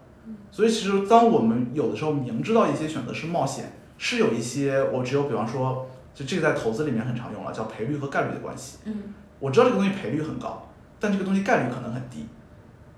[0.51, 8.79] 所以其实当我们有的时候明知道一些选择是冒险，是有一些我只有比方说，就这个在投资里面很常用了，叫赔率和概率的关系。
[8.85, 12.27] 嗯我知道这个东西赔率很高，但这个东西概率可能很低。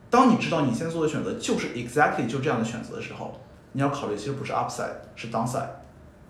[0.08, 3.40] 当你知道你现在做的选择就是 exactly 就这样的选择的时候，
[3.72, 5.68] 你要考虑其实不是 upside，是 downside。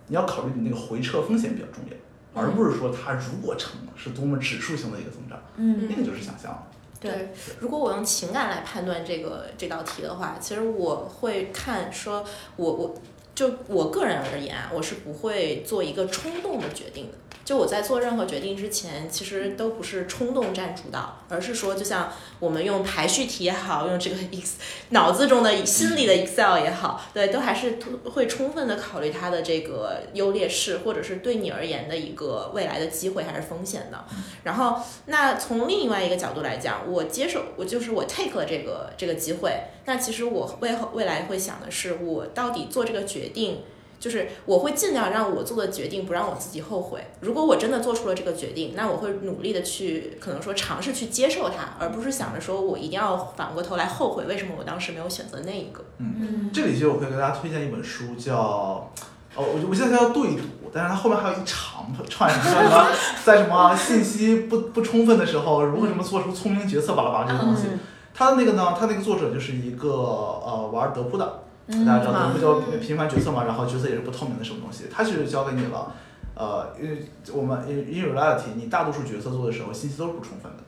[0.07, 6.66] 你要考虑你那个回撤风险比较重要，而不是说它如果成了是多么指数性的一个增长，嗯那个就是想象了。
[6.99, 12.24] 对，如果我用情感来判断这个这道题的话，其实我会看说
[12.57, 12.95] 我我
[13.37, 17.18] 就我个人而言啊，我是不会做一个冲动的决定的。
[17.45, 24.55] 就我在做任何决定之前，其实都不是冲动占主导，而是说，就像我们用排序题也好，用这个 ex
[24.89, 27.78] 脑子中的心理的 Excel 也好，对，都还是
[28.12, 34.05] 会充分的考虑它的这个优劣势，或者是对你而言的一个未来的机会还是风险的。
[34.43, 39.53] 然后，那从另外一个角度来讲，我接受，我就是我 take 了这个这个机会，
[39.84, 43.59] 那其实我未后未来会想的是，我到底做这个决定。
[43.99, 47.01] 就是我会尽量让我做的决定不让我自己后悔。
[47.20, 55.83] 如果我真的做出了这个决定，那我会努力的去，可能说尝试去接受它，而不是想着说我一定要反过头来后悔为什么我当时没有选择那一个。
[55.97, 62.87] 嗯这里其实我可以给大家推荐一本书，叫哦，我我现在叫对赌，但是它后面还有一长串什么叫什么，
[63.24, 67.62] 在什么 信息不不充分的时候，如何什么做出聪明决策，巴拉巴拉这个东西。
[67.72, 67.81] 嗯
[68.18, 75.93] 他的那个呢，他那个作者就是一个呃玩德扑的，嗯大家知道德扑叫频繁决策嘛，然后决策也是不透明的什么东西，它其实交给你了，
[76.35, 80.62] 呃，因为我们 in in reality，你大多数决策做的时候信息都是不充分的，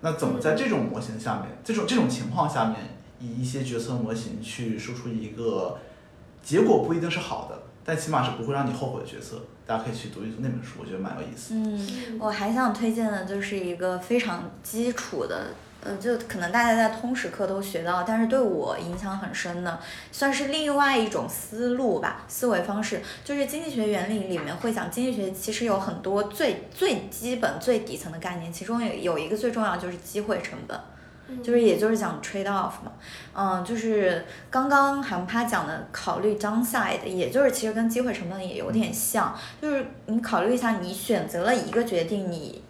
[0.00, 2.76] 那怎么在这种模型下面，这种这种情况下面，
[3.20, 5.76] 以一些决策模型去输出一个
[6.42, 9.36] 结果不一定是好的，但起码是不会让你后悔的角色，
[9.66, 11.54] 大家可以去读一读那本书，我觉得蛮有意思。
[11.54, 15.48] 嗯，我还想推荐的就是一个非常基础的，
[15.84, 19.78] 呃，就可能大家在通识课都学到，但是对我影响很深的，
[20.10, 23.00] 算是另外一种思路吧，思维方式。
[23.24, 30.78] 就是经济学原理里面会讲，经济学其实有很多最最基本、最底层的概念，其中有有一个最重要就是机会成本。
[31.44, 32.90] 就是也就是讲 trade off 嘛，
[33.34, 42.62] 嗯，就是刚刚韩趴讲的考虑 downside，也就是其实跟机会成本也有点像，就是你考虑一下，你选择了一个决定，你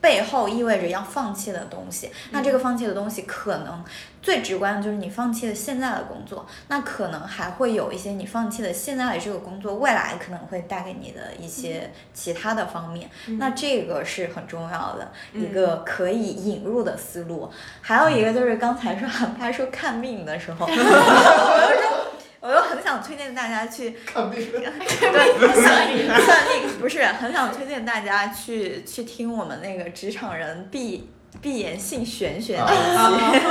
[0.00, 2.10] 背后意味着要放弃的东西。
[2.30, 3.84] 那这个放弃的东西，可能
[4.22, 13.10] 最直观的就是你放弃了现在的工作，那可能还会有一些你放弃了现在的这个工作，未来可能会带给你的一些其他的方面。
[13.38, 17.50] 那这个是很重要的一个可以引入的思路。
[17.80, 21.99] 还有一个就是刚才说 韩拍说看病的时候， 我就说。
[22.40, 24.46] 我又很想推荐大家去 看病。
[24.50, 31.10] 对，算命算命不是很想推荐大家去去听我们那个职场人闭
[31.40, 33.46] 闭眼性玄学那一期，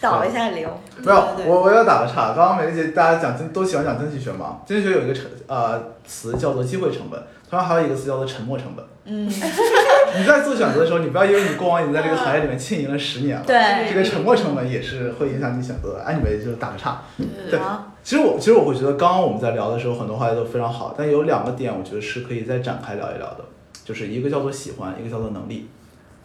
[0.00, 0.80] 导一下流。
[0.98, 2.28] 没有，对对我我要打个岔。
[2.34, 4.60] 刚刚美丽姐大家讲经都喜欢讲经济学嘛？
[4.66, 7.20] 经济学有一个成呃词叫做机会成本，
[7.50, 8.84] 同样还有一个词叫做沉没成本。
[9.04, 9.26] 嗯，
[10.16, 16.04] 你在做选择的时候，你不要因为你过往已经在这个行业里面经营了十年了，对这个沉没成本也是会影响你选择的。
[16.04, 17.02] anyway，就是打个岔。
[17.50, 23.44] 对好，其实我其实我会觉得，刚刚我们在聊的时候，很多话题都非常好，但有两个点，我觉得是可以再展开聊一聊的，
[23.84, 25.68] 就是一个叫做喜欢，一个叫做能力。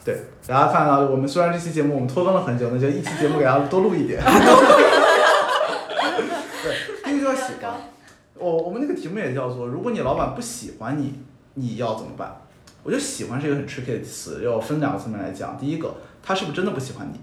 [0.03, 4.19] 对，大家看到我们虽然这期节目我们拖更了很久，那就一期节目给大家多录一点。
[6.63, 7.73] 对，第一个叫喜欢。
[8.39, 11.13] 我我们那个题目也叫做，如果你老板不喜欢你，
[11.55, 12.41] 你要怎么办？
[12.83, 15.57] 我觉得喜欢是一个很 tricky 的词，要分两个层面来讲。
[15.57, 17.19] 第一个，他是不是真的不喜欢你？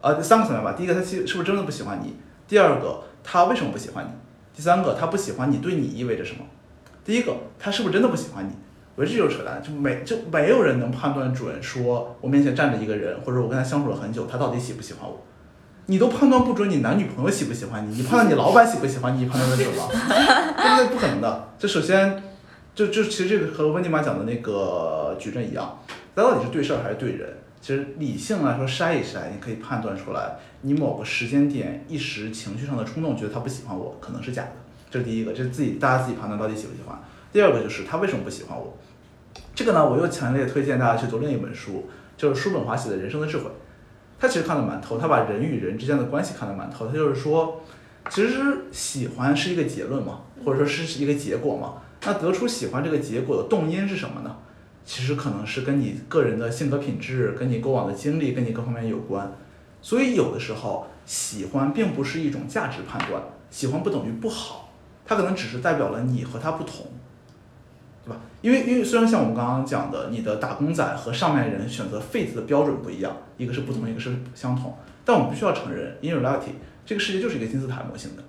[0.00, 0.74] 呃，三个层面吧。
[0.78, 2.16] 第一个，他其是不是真的不喜欢你？
[2.46, 4.10] 第二个，他为什么不喜欢你？
[4.54, 6.44] 第三个，他不喜欢你对你意味着什么？
[7.04, 8.52] 第一个，他是不是真的不喜欢你？
[8.94, 15.20] 我这就是扯淡，就没就没有人能判断准，说我面前站着一个人，或者我跟他相处了很久，他到底喜不喜欢我？
[15.86, 19.88] 你都判断不准你男女朋友喜不喜欢你，你判断你老板喜不喜欢你，你判断得准吗？
[19.90, 20.86] 对不对？
[20.94, 21.48] 不可能的。
[21.58, 22.22] 就首先，
[22.74, 25.78] 就就其实这个和温尼玛讲的那个矩阵一样，
[26.14, 27.28] 他到底是对事儿还是对人？
[27.66, 34.52] 其实理性来说筛一筛，你可以判断出来，你某个时间点一时情绪上的冲动，觉得他不喜欢我，可能是假的。
[34.88, 36.96] 这是第一个，这是自己大家自己判断到底喜不喜欢。
[37.32, 38.78] 第二个就是他为什么不喜欢我？
[39.52, 43.44] 这个呢，我又强烈推荐大家去读另一本书，就是叔本华写的《人生的智慧》。
[44.20, 46.86] 他其实看得蛮透，他把人与人之间的关系看得蛮透。
[46.86, 47.60] 他就是说，
[48.10, 48.38] 其实
[48.70, 51.82] 喜欢是一个结论嘛，或者说是一个结果嘛。
[52.04, 54.36] 那得出喜欢这个结果的动因是什么呢？
[54.86, 59.30] 其实可能是跟你个人的性格品质、跟你过往的经历、跟你各方面有关。
[59.82, 64.72] 所以有的时候喜欢并不是一种价值判断，喜欢不等于不好，
[65.04, 66.86] 它可能只是代表了你和他不同。
[68.04, 68.20] 对吧？
[68.40, 74.72] 因为因为虽然像我们刚刚讲的，你的打工仔和上面人选择 fit 的标准不一样，一个是不同，一个是相同。
[75.04, 78.22] 但我们必须要承认，in reality，这个世界就是一个金字塔模型的，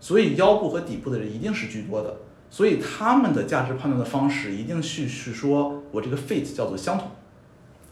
[0.00, 2.16] 所以腰部和底部的人一定是居多的，
[2.50, 7.08] 所以他们的价值判断的方式一定是是说我这个 fit 叫做相同，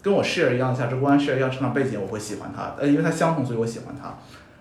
[0.01, 4.15] 跟我 share 一样的价值观，share 一样成长背景，我会喜欢他，呃，因为他相同，所以我喜欢他。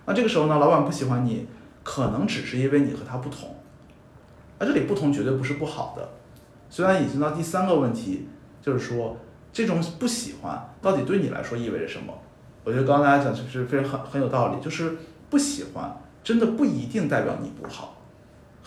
[0.06, 1.46] 那这个时候呢，老板不喜欢你，
[1.82, 3.54] 可能只是因为你和他不同，
[4.58, 6.08] 而这里不同绝对不是不好的。
[6.70, 8.28] 虽然引申到第三个问题，
[8.62, 9.16] 就是说
[9.52, 12.14] 这种不喜欢到底对你来说意味着什么？
[12.64, 14.96] 我觉得刚刚大家讲就是非常很很有道理，就是
[15.28, 17.96] 不喜欢真的不一定代表你不好，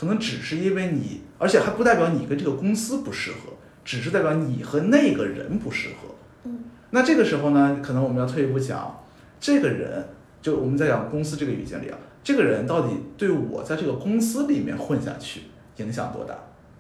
[0.02, 3.54] 可能只是因为你，而且还不代表你跟这个公司不适合，
[3.86, 6.16] 只是代表你和那个人不适合。
[6.46, 9.06] 嗯，那这个时候呢，可能我们要退一步讲，
[9.40, 10.04] 这个人
[10.42, 15.42] 就我们在讲公司这个语境里啊，这个人到底对我在这个公司里面混下去
[15.78, 16.34] 影响多大，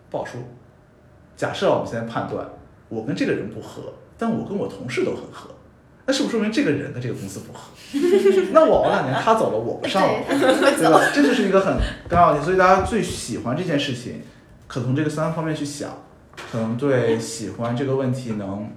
[0.09, 0.41] 不好说。
[1.38, 2.49] 假设我们现在判断，
[2.89, 5.51] 我跟这个人不合，但我跟我同事都很合，
[6.07, 7.69] 那是不是说明这个人跟这个公司不合？
[8.53, 11.01] 那我熬两年，他走了，我不上了，对吧？
[11.13, 11.77] 这就是一个很
[12.09, 14.21] 重要的，所以大家最喜欢这件事情，
[14.67, 15.89] 可从这个三方面去想，
[16.51, 18.69] 可能对喜欢这个问题能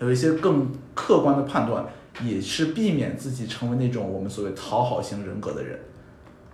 [0.00, 1.84] 有一些更客观的判断，
[2.22, 5.78] 也是避免自己成为那种我们所谓讨好型人格的人。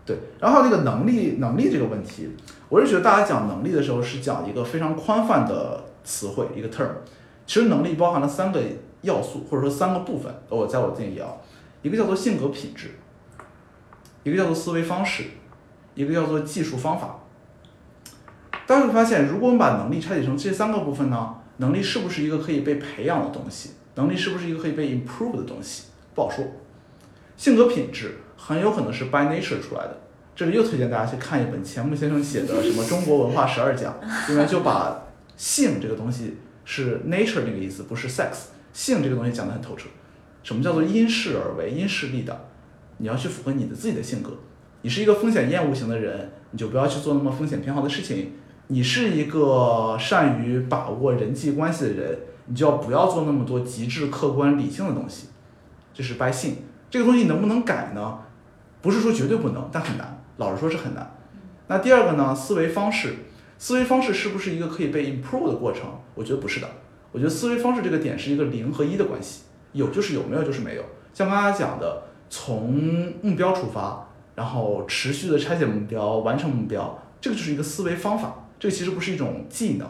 [0.07, 2.29] 对，然后那个能力能力这个问题，
[2.69, 6.89] 我是觉得大家讲能力的时候是讲一个非常宽泛的词汇，一个 term。
[7.47, 8.61] 其实能力包含了三个
[9.03, 10.35] 要素，或者说三个部分。
[10.49, 11.29] 我在我定义啊，
[11.85, 12.93] 一个叫做性格品质，
[14.23, 15.25] 一个叫做思维方式，
[15.95, 17.21] 一个叫做技术方法。
[18.67, 23.73] 大家会发现，如果我们把能力拆解成这三个部分呢，能力是不是一个可以被培养的东西？
[23.97, 25.89] 能力是不是一个可以被 improve 的东西？
[26.15, 26.43] 不好说。
[27.37, 30.01] 性格品质很有可能是 by nature 出来的。
[30.35, 33.95] 这里又推荐大家去看一本钱穆先生写的什么《中国文化十二讲》，
[34.31, 35.03] 里面就把
[35.37, 38.47] 性这个东西是 nature 那个意思，不是 sex。
[38.73, 39.87] 性这个东西讲得很透彻。
[40.45, 42.39] 什么叫做因势而为、因势利导？
[42.99, 44.31] 你要去符合你的自己的性格。
[44.83, 48.33] 你是一个风险厌恶型的人，你就不要去做那么风险偏好的事情。
[48.69, 55.29] 你是一个善于把握人际关系的人，你就要不要做那么多极致客观理性的东西。
[55.93, 56.59] 这是 by 性。
[56.91, 58.19] 这个东西能不能改呢？
[58.83, 60.23] 不是说绝对不能，但很难。
[60.37, 61.17] 老实说是很难。
[61.69, 62.35] 那第二个呢？
[62.35, 63.15] 思维方式，
[63.57, 65.89] 思维方式是不是一个可以被 improve 的过程？
[66.15, 66.69] 我觉得不是的。
[67.13, 69.44] 我觉得思维方式这个点是一个零和一的关系，
[69.75, 70.83] 有就是有，没有就是没有。
[71.13, 78.47] 像刚刚讲的，从目标出发，然后持续的拆解目标，完成目标，这个就是一个思维方法。
[78.59, 79.87] 这个其实不是一种技能。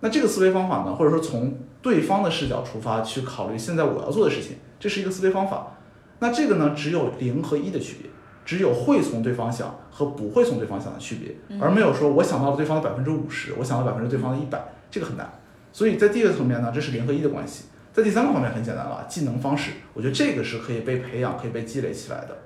[0.00, 5.78] 那这个思维方法呢，或者说从对方的视角出发去考虑现在我要做的事情，这是一个思维方法。
[6.20, 8.10] 那这个呢，只有零和一的区别，
[8.44, 15.30] 只有会从对方想和不会从对方想的区别，而没有说我想到了对方的百分之五十，我想到百分之对方的一百，这个很难。
[15.72, 17.64] 所以在第二个层面呢，这是零和一的关系。
[17.96, 22.36] 在第三个方面很简单了，技能方式，我觉得这个是可以被培养、可以被积累起来的。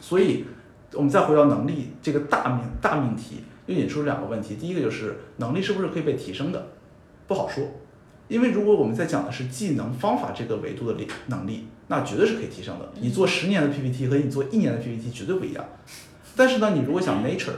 [0.00, 0.46] 所以，
[0.94, 4.54] 我们再回到能力这个大命大命题，又引出两个问题。
[4.54, 6.68] 第一个就是能力是不是可以被提升的？
[7.26, 7.62] 不好说，
[8.28, 12.90] 因为如果我们在讲的是技能方法这个维度的力能力，那绝对是可以提升的。
[13.02, 15.62] 你做十年的 PPT 和你做一年的 PPT 绝对不一样。
[16.34, 17.52] 但是呢，你如果讲 nature，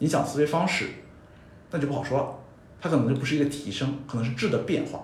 [0.00, 0.88] 你讲思维方式，
[1.70, 2.34] 那就不好说了。
[2.80, 5.00] 它可能就不是一个提升，可能是质的变化。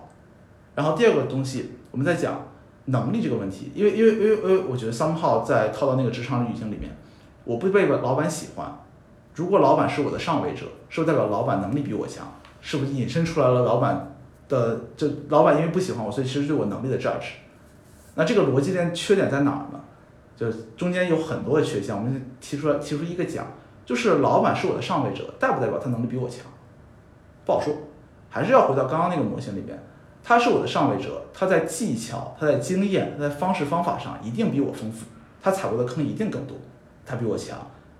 [0.80, 2.42] 然后第二个东西，我们在讲
[2.86, 6.90] 能力这个问题，因为因为因为因为我觉得 somehow 在套到那个职场语境里面，
[7.44, 8.74] 我不被老板喜欢。
[9.34, 12.26] 如果老板是我的上位者，是不是代表老板能力比我强？
[12.62, 14.14] 是不是引申出来了老板
[14.48, 17.32] 的就老板因为不喜欢我，所以其实对我能力的 judge？
[18.14, 19.78] 那这个逻辑链缺点在哪儿呢？
[20.34, 23.46] 就中间有很多的缺陷，我们提出来提出一个讲，
[23.84, 26.46] 就是老板是我的上位者，代不代表他能力比我强？
[27.44, 27.74] 不好说，
[28.30, 29.78] 还是要回到刚刚那个模型里边，
[30.22, 35.06] 他是我的上位者，他在技巧、他在经验、他在方式方法上一定比我丰富，
[35.42, 36.56] 他踩过的坑一定更多，
[37.04, 37.58] 他比我强。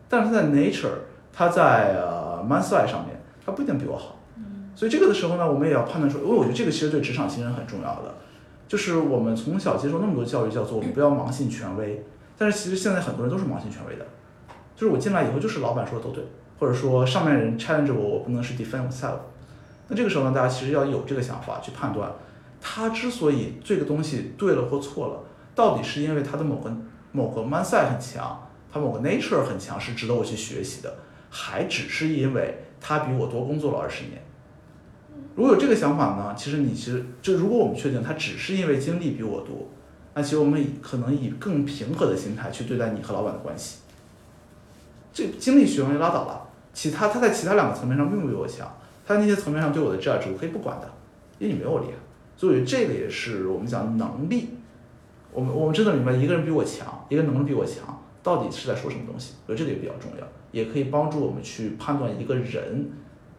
[0.09, 0.91] 但是他在 nature，
[1.33, 4.17] 他在呃 mindset 上面，他不一定比我好。
[4.75, 8.15] 所以这个的时候呢，我们也要判断出，因为我觉得这个其实对职场新人很重要的，
[8.69, 12.05] 就是我们从小接受那么多教育，叫做我们不要盲信权威。
[12.39, 14.07] 但是其实现在很多人都是盲信权威的，
[14.75, 16.25] 就是我进来以后就是老板说的都对，
[16.59, 19.17] 或者说上面人 challenge 我，我不能是 defend myself。
[19.91, 22.09] 那这个时候呢，大家其实要有这个想法去判断，
[22.61, 26.73] 他之所以这个东西对了或错了，到底是因为他的某个
[27.11, 30.95] 某个 mindset 很强，他某个 nature 很强，是值得我去学习的，
[31.29, 34.23] 还只是因为他比我多工作了二十年。
[35.35, 39.69] 如果有这个想法呢，其实你其实就如果我们确定他只是因为经历比我多，
[40.15, 43.79] 那其实我们可能以更平和的心态去对待你和老板的关系。
[45.13, 48.73] 这经历学完就拉倒了，其他他在其他两个层面上并不比我强。
[49.11, 50.89] 他那些层面上对我的 judge 我可以不管的，
[51.41, 51.95] 因为你没有我厉害，
[52.37, 54.51] 所以这个也是我们讲能力。
[55.33, 59.33] 我们我们真的明白一个人比我强，一个能力比我强，到底是在说什么东西？
[59.47, 62.89] 我觉得这个也比较重要，也可以帮助我们去判断一个人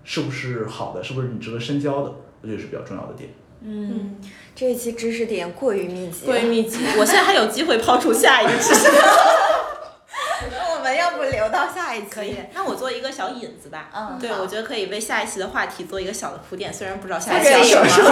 [0.03, 3.30] 是不是好的，是不是你值得深交的，我觉得是比较重要的点。
[3.61, 4.17] 嗯，
[4.53, 6.80] 这一期知识点过于密集，过于密集。
[6.99, 8.89] 我现在还有机会抛出下一个知识。
[8.89, 9.30] 那
[10.82, 12.09] 我们要不留到下一期？
[12.09, 12.36] 可以。
[12.55, 13.89] 那我做一个小引子吧。
[13.95, 18.09] 嗯，对，我觉得可以为下一期的话题做一个小的铺垫，虽然不知道下一期者有要什么。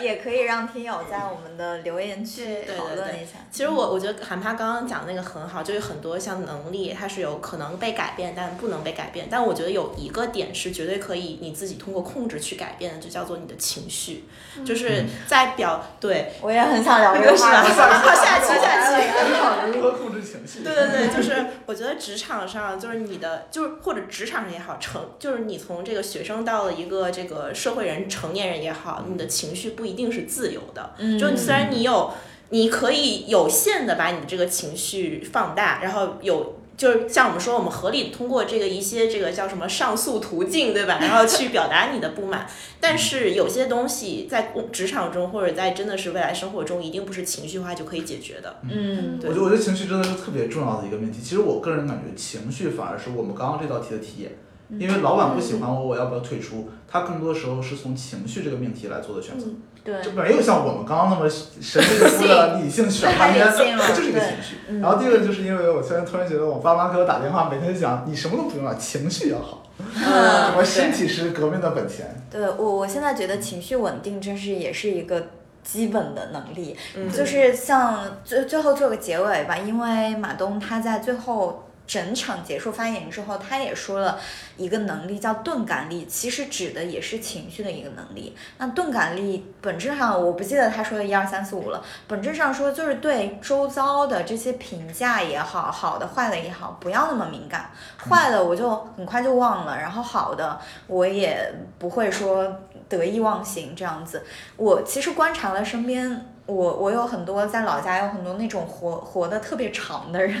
[0.00, 3.32] 也可以让听友在我们的留言区对对对讨论一下。
[3.50, 9.28] 其实我我觉得韩帕刚刚讲的那个很好，就有很多像能力，它是有可能被改变，但不能被改变。
[9.30, 14.24] 但我觉得有一个点是绝对可以你自己通过控制去改变的，就叫做你的情绪，
[14.64, 16.32] 就是在表对。
[16.40, 17.70] 我也很想聊这个是吧话题。
[17.80, 20.62] 好下期下期职场如何控制情绪？
[20.62, 30.94] 对对对，就是我觉得职场上就是你的，就是或者职场上也好，成就是你从这个学生到了一个这个社会人、成年人也好，你的情绪不一定是自由的。
[30.98, 32.12] 嗯就虽然你有，
[32.50, 36.56] 你可以有限的把你的这个情绪放大，然后有。
[36.80, 40.96] 就是像我们说，我们合理通过这个一些这个叫什么上诉途径，对吧？
[40.98, 42.46] 然后去表达你的不满。
[42.80, 48.60] 但是有些东西在职场中或者在真的是未来生活中，一定不是情绪化就可以解决的。
[48.62, 51.20] 嗯我觉得我觉得情绪真的是特别重要的一个命题。
[51.22, 54.32] 其实我个人感觉情绪反而是我们刚刚这道题的题眼，
[54.78, 56.68] 因为老板不喜欢我，我要不要退出？
[56.86, 59.46] 他更多的时候是从情绪这个命题来做的选择。
[59.46, 64.56] 嗯对就没有像我们刚刚那么神秘乎的理性选判边，太理性了它就是一个情绪。
[64.68, 72.14] 嗯然后第二个就是因为我现在突然觉得我爸妈给我打电话，每天讲你什么都不用了，情绪要好， 什么身体是革命的本钱。
[72.30, 75.28] 对我，我现在觉得情绪稳定，真是也是一个
[75.64, 76.76] 基本的能力。
[76.94, 84.16] 嗯就是像最最后做个结尾吧，因为马东他在最后整场结束发言之后，他也说了
[84.56, 88.36] 一个能力叫钝感力，其实指的也是情绪的一个能力。
[88.58, 97.72] 那钝感力本质上，我不记得他说的一二三四五了，本质上说就是对周遭的这些评价也好，好的坏的也好，不要那么敏感。
[98.08, 104.24] 坏的我就很快就忘了，然后好的我也不会说得意忘形这样子。
[104.56, 110.40] 我其实观察了身边，我我有很多在老家有很多那种活活得特别长的人，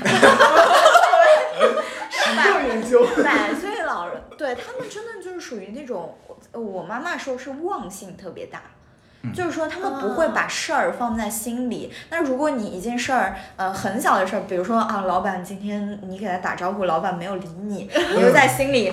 [2.10, 6.16] 实证研究，百岁老人，对他们真的就是属于那种，
[6.52, 8.62] 呃我妈妈说是忘性特别大，
[9.22, 11.92] 嗯就是说他们不会把事儿放在心里。
[12.10, 18.92] 那如果你一件事儿，呃，很小的事儿，比如说啊，老板今天你给他打招呼，老板没有理你，你就在心里。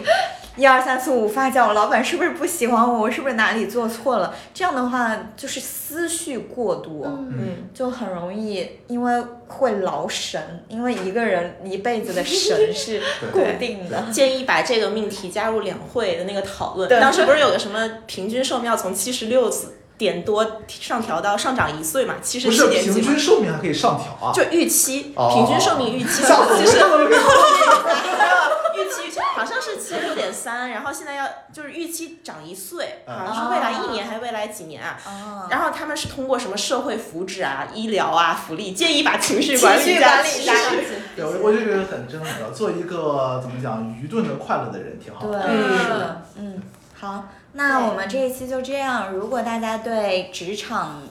[0.57, 3.01] 一二三四五发酵，老板是不是不喜欢我？
[3.01, 4.33] 我是不是哪里做错了？
[4.53, 12.99] 这样的话就是思绪过多，嗯嗯，就很容易因为会劳神，因为一个人一辈子的神是
[13.31, 14.07] 固定的。
[14.11, 16.89] 建议把这个命题加入两会的那个讨论。
[16.89, 19.53] 对当时不是有个什么平均寿命要从七十六
[19.97, 22.15] 点多上调到上涨一岁嘛？
[22.21, 23.19] 七十不是七点平均？
[23.19, 24.33] 寿命还可以上调啊？
[24.33, 26.97] 就预期，哦平均寿命预期其实了！
[28.88, 34.97] 预期预期好像是七十六点三，然后现在要就是预期涨一岁，嗯好像是未来一年还是未来几年啊？
[35.05, 40.88] 啊，然后他们是通过什么社会福祉啊、医疗啊、福利，建议把情绪管理加管理加上去。
[41.15, 45.45] 对，我我就觉得很真的很重要，做一个怎么讲愚钝的快乐的人挺好对，的。
[45.47, 46.63] 嗯是的，嗯，
[46.99, 49.11] 好，那我们这一期就这样。
[49.11, 51.01] 如果大家对职场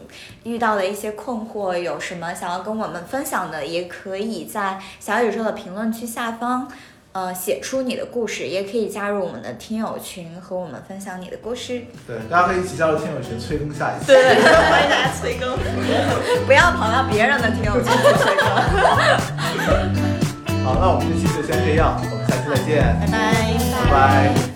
[0.45, 6.71] 遇到的一些困惑有什么想要跟我们分享的，也可以在小宇宙的评论区下方。
[7.17, 11.81] 呃，写出你的故事，也可以加入我们的听友群，和我们分享你的故事。
[12.07, 14.13] 对，大家可以一起加入听友群催更下一次。
[14.13, 15.57] 对欢迎大家催更。
[16.47, 18.47] 不要跑到别人的听友群去催更。
[20.63, 23.17] 好，那我们这期就先这样，我们下期再见，拜拜。
[23.73, 24.56] 拜拜